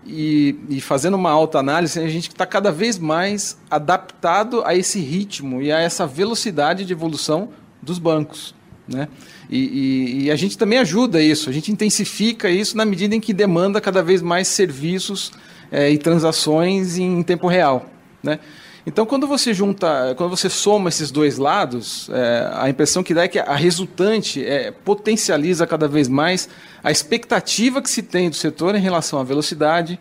E, 0.06 0.56
e, 0.70 0.80
fazendo 0.80 1.16
uma 1.16 1.32
alta 1.32 1.60
análise, 1.60 2.00
a 2.00 2.08
gente 2.08 2.30
está 2.30 2.46
cada 2.46 2.72
vez 2.72 2.98
mais 2.98 3.58
adaptado 3.70 4.64
a 4.66 4.74
esse 4.74 5.02
ritmo 5.02 5.62
e 5.62 5.70
a 5.70 5.80
essa 5.82 6.08
velocidade 6.08 6.86
de 6.86 6.94
evolução 6.94 7.50
dos 7.82 8.00
bancos. 8.00 8.56
Né? 8.88 9.08
E, 9.50 9.58
e, 9.58 10.24
e, 10.24 10.32
a 10.32 10.36
gente 10.36 10.58
também 10.58 10.80
ajuda 10.80 11.22
isso, 11.22 11.50
a 11.50 11.54
gente 11.54 11.72
intensifica 11.72 12.50
isso 12.50 12.78
na 12.78 12.86
medida 12.86 13.14
em 13.16 13.20
que 13.20 13.34
demanda 13.34 13.82
cada 13.82 14.02
vez 14.02 14.22
mais 14.22 14.48
serviços 14.48 15.32
é, 15.72 15.92
e 15.92 15.98
transações 15.98 16.98
em 16.98 17.22
tempo 17.22 17.48
real. 17.48 17.86
Né? 18.24 18.40
Então, 18.86 19.06
quando 19.06 19.28
você 19.28 19.54
junta, 19.54 20.16
quando 20.16 20.30
você 20.30 20.50
soma 20.50 20.88
esses 20.88 21.12
dois 21.12 21.38
lados, 21.38 22.10
é, 22.14 22.50
a 22.54 22.70
impressão 22.70 23.04
que 23.04 23.14
dá 23.14 23.24
é 23.24 23.28
que 23.28 23.38
a 23.38 23.54
resultante 23.54 24.46
é, 24.46 24.72
potencializa 24.72 25.68
cada 25.68 25.90
vez 25.90 26.08
mais 26.08 26.48
a 26.82 26.90
expectativa 26.90 27.82
que 27.82 27.90
se 27.90 28.02
tem 28.02 28.30
do 28.30 28.36
setor 28.38 28.76
em 28.76 28.80
relação 28.80 29.20
à 29.20 29.24
velocidade, 29.26 30.00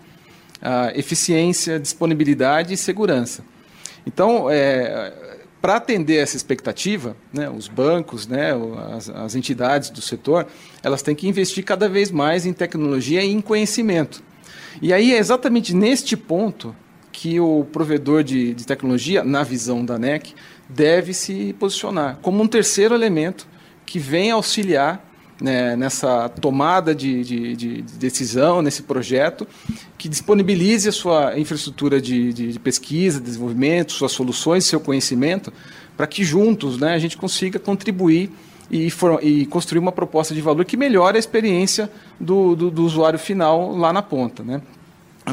à 0.62 0.92
eficiência, 0.94 1.80
disponibilidade 1.80 2.74
e 2.74 2.76
segurança. 2.76 3.42
Então, 4.06 4.48
é, 4.48 5.12
para 5.66 5.78
atender 5.78 6.18
essa 6.18 6.36
expectativa, 6.36 7.16
né, 7.32 7.50
os 7.50 7.66
bancos, 7.66 8.24
né, 8.28 8.52
as, 8.94 9.10
as, 9.10 9.34
entidades 9.34 9.90
do 9.90 10.00
setor, 10.00 10.46
elas 10.80 11.02
têm 11.02 11.12
que 11.12 11.26
investir 11.26 11.64
cada 11.64 11.88
vez 11.88 12.12
mais 12.12 12.46
em 12.46 12.52
tecnologia 12.52 13.20
e 13.24 13.32
em 13.32 13.40
conhecimento. 13.40 14.22
E 14.80 14.92
aí 14.92 15.12
é 15.12 15.18
exatamente 15.18 15.74
neste 15.74 16.16
ponto 16.16 16.72
que 17.10 17.40
o 17.40 17.66
provedor 17.72 18.22
de, 18.22 18.54
de 18.54 18.64
tecnologia, 18.64 19.24
na 19.24 19.42
visão 19.42 19.84
da 19.84 19.98
NEC, 19.98 20.34
deve 20.68 21.12
se 21.12 21.52
posicionar 21.58 22.20
como 22.22 22.40
um 22.40 22.46
terceiro 22.46 22.94
elemento 22.94 23.48
que 23.84 23.98
vem 23.98 24.30
auxiliar 24.30 25.04
né, 25.40 25.76
nessa 25.76 26.28
tomada 26.28 26.94
de, 26.94 27.22
de, 27.22 27.56
de, 27.56 27.82
decisão, 27.98 28.62
nesse 28.62 28.82
projeto, 28.82 29.46
que 29.98 30.08
disponibilize 30.08 30.88
a 30.88 30.92
sua 30.92 31.38
infraestrutura 31.38 32.00
de, 32.00 32.32
de, 32.32 32.58
pesquisa, 32.58 33.20
desenvolvimento, 33.20 33.92
suas 33.92 34.12
soluções, 34.12 34.64
seu 34.64 34.80
conhecimento, 34.80 35.52
para 35.96 36.06
que 36.06 36.24
juntos 36.24 36.78
né, 36.78 36.94
a 36.94 36.98
gente 36.98 37.16
consiga 37.16 37.58
contribuir 37.58 38.30
e, 38.70 38.90
for, 38.90 39.20
e, 39.22 39.46
construir 39.46 39.78
uma 39.78 39.92
proposta 39.92 40.34
de 40.34 40.40
valor 40.40 40.64
que 40.64 40.76
melhore 40.76 41.16
a 41.16 41.20
experiência 41.20 41.90
do, 42.18 42.56
do, 42.56 42.70
do 42.70 42.84
usuário 42.84 43.18
final 43.18 43.76
lá 43.76 43.92
na 43.92 44.02
ponta. 44.02 44.42
Né? 44.42 44.62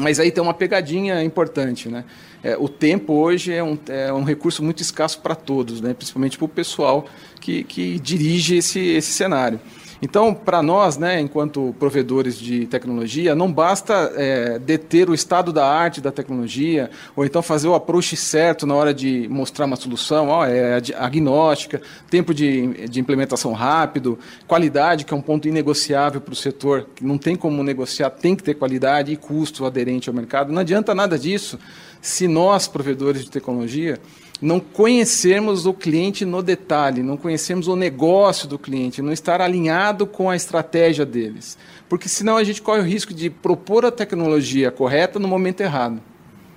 Mas 0.00 0.20
aí 0.20 0.30
tem 0.30 0.42
uma 0.42 0.54
pegadinha 0.54 1.22
importante, 1.22 1.88
né? 1.88 2.04
É, 2.42 2.58
o 2.58 2.68
tempo 2.68 3.14
hoje 3.14 3.54
é 3.54 3.64
um, 3.64 3.78
é 3.88 4.12
um 4.12 4.22
recurso 4.22 4.62
muito 4.62 4.82
escasso 4.82 5.18
para 5.20 5.34
todos, 5.34 5.80
né? 5.80 5.94
principalmente 5.94 6.36
para 6.36 6.44
o 6.44 6.48
pessoal 6.48 7.06
que, 7.40 7.64
que 7.64 7.98
dirige 7.98 8.56
esse, 8.56 8.78
esse 8.80 9.12
cenário. 9.12 9.58
Então, 10.04 10.34
para 10.34 10.62
nós, 10.62 10.98
né, 10.98 11.18
enquanto 11.18 11.74
provedores 11.78 12.38
de 12.38 12.66
tecnologia, 12.66 13.34
não 13.34 13.50
basta 13.50 14.12
é, 14.14 14.58
deter 14.58 15.08
o 15.08 15.14
estado 15.14 15.50
da 15.50 15.66
arte 15.66 15.98
da 15.98 16.12
tecnologia, 16.12 16.90
ou 17.16 17.24
então 17.24 17.40
fazer 17.40 17.68
o 17.68 17.74
approach 17.74 18.14
certo 18.14 18.66
na 18.66 18.74
hora 18.74 18.92
de 18.92 19.26
mostrar 19.30 19.64
uma 19.64 19.76
solução, 19.76 20.28
ó, 20.28 20.44
é 20.44 20.78
agnóstica, 20.98 21.80
tempo 22.10 22.34
de, 22.34 22.86
de 22.86 23.00
implementação 23.00 23.54
rápido, 23.54 24.18
qualidade, 24.46 25.06
que 25.06 25.14
é 25.14 25.16
um 25.16 25.22
ponto 25.22 25.48
inegociável 25.48 26.20
para 26.20 26.34
o 26.34 26.36
setor, 26.36 26.86
que 26.94 27.02
não 27.02 27.16
tem 27.16 27.34
como 27.34 27.62
negociar, 27.62 28.10
tem 28.10 28.36
que 28.36 28.42
ter 28.42 28.52
qualidade 28.56 29.10
e 29.10 29.16
custo 29.16 29.64
aderente 29.64 30.10
ao 30.10 30.14
mercado. 30.14 30.52
Não 30.52 30.60
adianta 30.60 30.94
nada 30.94 31.18
disso 31.18 31.58
se 32.02 32.28
nós, 32.28 32.68
provedores 32.68 33.24
de 33.24 33.30
tecnologia, 33.30 33.98
não 34.40 34.60
conhecermos 34.60 35.64
o 35.66 35.72
cliente 35.72 36.24
no 36.24 36.42
detalhe, 36.42 37.02
não 37.02 37.16
conhecermos 37.16 37.68
o 37.68 37.76
negócio 37.76 38.48
do 38.48 38.58
cliente, 38.58 39.00
não 39.00 39.12
estar 39.12 39.40
alinhado 39.40 40.06
com 40.06 40.28
a 40.28 40.36
estratégia 40.36 41.06
deles. 41.06 41.56
Porque 41.88 42.08
senão 42.08 42.36
a 42.36 42.44
gente 42.44 42.60
corre 42.60 42.80
o 42.80 42.84
risco 42.84 43.14
de 43.14 43.30
propor 43.30 43.84
a 43.84 43.90
tecnologia 43.90 44.70
correta 44.70 45.18
no 45.18 45.28
momento 45.28 45.60
errado. 45.60 46.00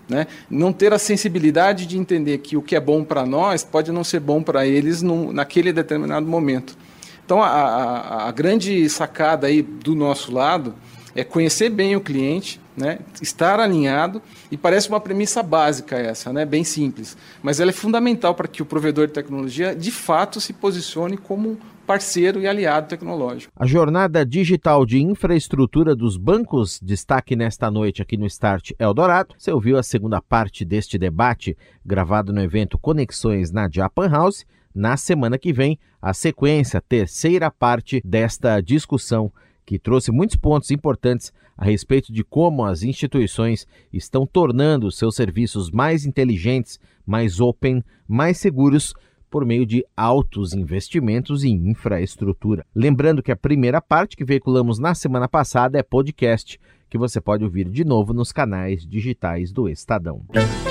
Né? 0.09 0.25
Não 0.49 0.71
ter 0.71 0.93
a 0.93 0.99
sensibilidade 0.99 1.85
de 1.85 1.97
entender 1.97 2.37
que 2.39 2.55
o 2.55 2.61
que 2.61 2.75
é 2.75 2.79
bom 2.79 3.03
para 3.03 3.25
nós 3.25 3.63
pode 3.63 3.91
não 3.91 4.03
ser 4.03 4.21
bom 4.21 4.41
para 4.41 4.65
eles 4.65 5.01
naquele 5.01 5.73
determinado 5.73 6.25
momento. 6.25 6.77
Então, 7.25 7.43
a, 7.43 7.47
a, 7.47 8.27
a 8.29 8.31
grande 8.31 8.87
sacada 8.89 9.47
aí 9.47 9.61
do 9.61 9.93
nosso 9.93 10.31
lado 10.31 10.73
é 11.17 11.23
conhecer 11.23 11.71
bem 11.71 11.95
o 11.95 12.01
cliente, 12.01 12.62
né? 12.77 12.99
estar 13.19 13.60
alinhado, 13.60 14.21
e 14.51 14.56
parece 14.56 14.88
uma 14.88 14.99
premissa 14.99 15.41
básica 15.41 15.95
essa, 15.95 16.32
né? 16.32 16.45
bem 16.45 16.63
simples, 16.63 17.17
mas 17.41 17.60
ela 17.60 17.71
é 17.71 17.73
fundamental 17.73 18.36
para 18.36 18.47
que 18.47 18.62
o 18.62 18.65
provedor 18.65 19.08
de 19.08 19.13
tecnologia 19.13 19.75
de 19.75 19.89
fato 19.89 20.39
se 20.39 20.53
posicione 20.53 21.17
como 21.17 21.58
parceiro 21.88 22.39
e 22.39 22.47
aliado 22.47 22.88
tecnológico. 22.88 23.51
A 23.56 23.65
jornada 23.65 24.23
digital 24.23 24.86
de 24.86 25.01
infraestrutura 25.01 25.95
dos 25.95 26.17
bancos, 26.17 26.80
destaque 26.84 27.36
nesta 27.36 27.71
noite 27.71 27.99
aqui 27.99 28.15
no 28.15 28.27
Start 28.27 28.71
Eldorado. 28.77 29.34
Você 29.39 29.51
ouviu 29.51 29.75
a 29.80 29.84
segunda 29.84 30.21
parte 30.21 30.63
deste 30.63 30.99
debate, 30.99 31.58
gravado 31.84 32.32
no 32.32 32.41
evento 32.43 32.77
Conexões 32.77 33.51
na 33.51 33.67
Japan 33.71 34.10
House. 34.10 34.45
Na 34.75 34.97
semana 34.97 35.39
que 35.39 35.51
vem, 35.51 35.80
a 35.99 36.13
sequência, 36.13 36.80
terceira 36.80 37.49
parte 37.49 38.01
desta 38.06 38.62
discussão 38.62 39.32
que 39.67 39.77
trouxe 39.77 40.13
muitos 40.13 40.38
pontos 40.38 40.71
importantes 40.71 41.34
a 41.58 41.65
respeito 41.65 42.13
de 42.13 42.23
como 42.23 42.63
as 42.63 42.84
instituições 42.84 43.67
estão 43.91 44.25
tornando 44.25 44.89
seus 44.89 45.13
serviços 45.13 45.69
mais 45.69 46.06
inteligentes, 46.06 46.80
mais 47.06 47.41
open, 47.41 47.84
mais 48.08 48.38
seguros 48.38 48.93
por 49.30 49.45
meio 49.45 49.65
de 49.65 49.86
altos 49.95 50.53
investimentos 50.53 51.43
em 51.43 51.69
infraestrutura. 51.69 52.65
Lembrando 52.73 53.21
que 53.21 53.32
a 53.32 53.36
primeira 53.36 53.82
parte 53.82 54.15
que 54.15 54.23
veiculamos 54.23 54.80
na 54.80 54.95
semana 54.95 55.27
passada 55.27 55.77
é 55.77 55.84
podcast 55.84 56.58
que 56.89 56.97
você 56.97 57.19
pode 57.19 57.43
ouvir 57.43 57.69
de 57.69 57.84
novo 57.84 58.13
nos 58.13 58.32
canais 58.32 58.86
digitais 58.86 59.52
do 59.52 59.67
Estadão. 59.67 60.21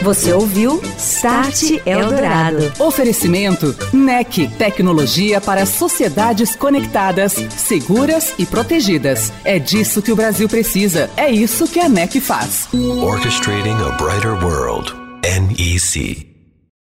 Você 0.02 0.33
ouviu 0.33 0.81
Start 0.96 1.81
Eldorado. 1.85 2.72
Oferecimento 2.79 3.74
NEC, 3.92 4.48
tecnologia 4.57 5.40
para 5.40 5.66
sociedades 5.66 6.57
conectadas, 6.57 7.33
seguras 7.33 8.35
e 8.38 8.46
protegidas. 8.46 9.33
É 9.44 9.59
disso 9.59 10.02
que 10.02 10.12
o 10.12 10.16
Brasil 10.16 10.48
precisa. 10.48 11.11
É 11.16 11.31
isso 11.31 11.66
que 11.66 11.81
a 11.81 11.88
NEC 11.88 12.20
faz. 12.20 12.68
Orchestrating 12.72 13.76
a 13.83 13.96
brighter 13.96 14.33
world. 14.44 14.94
NEC. 15.22 16.25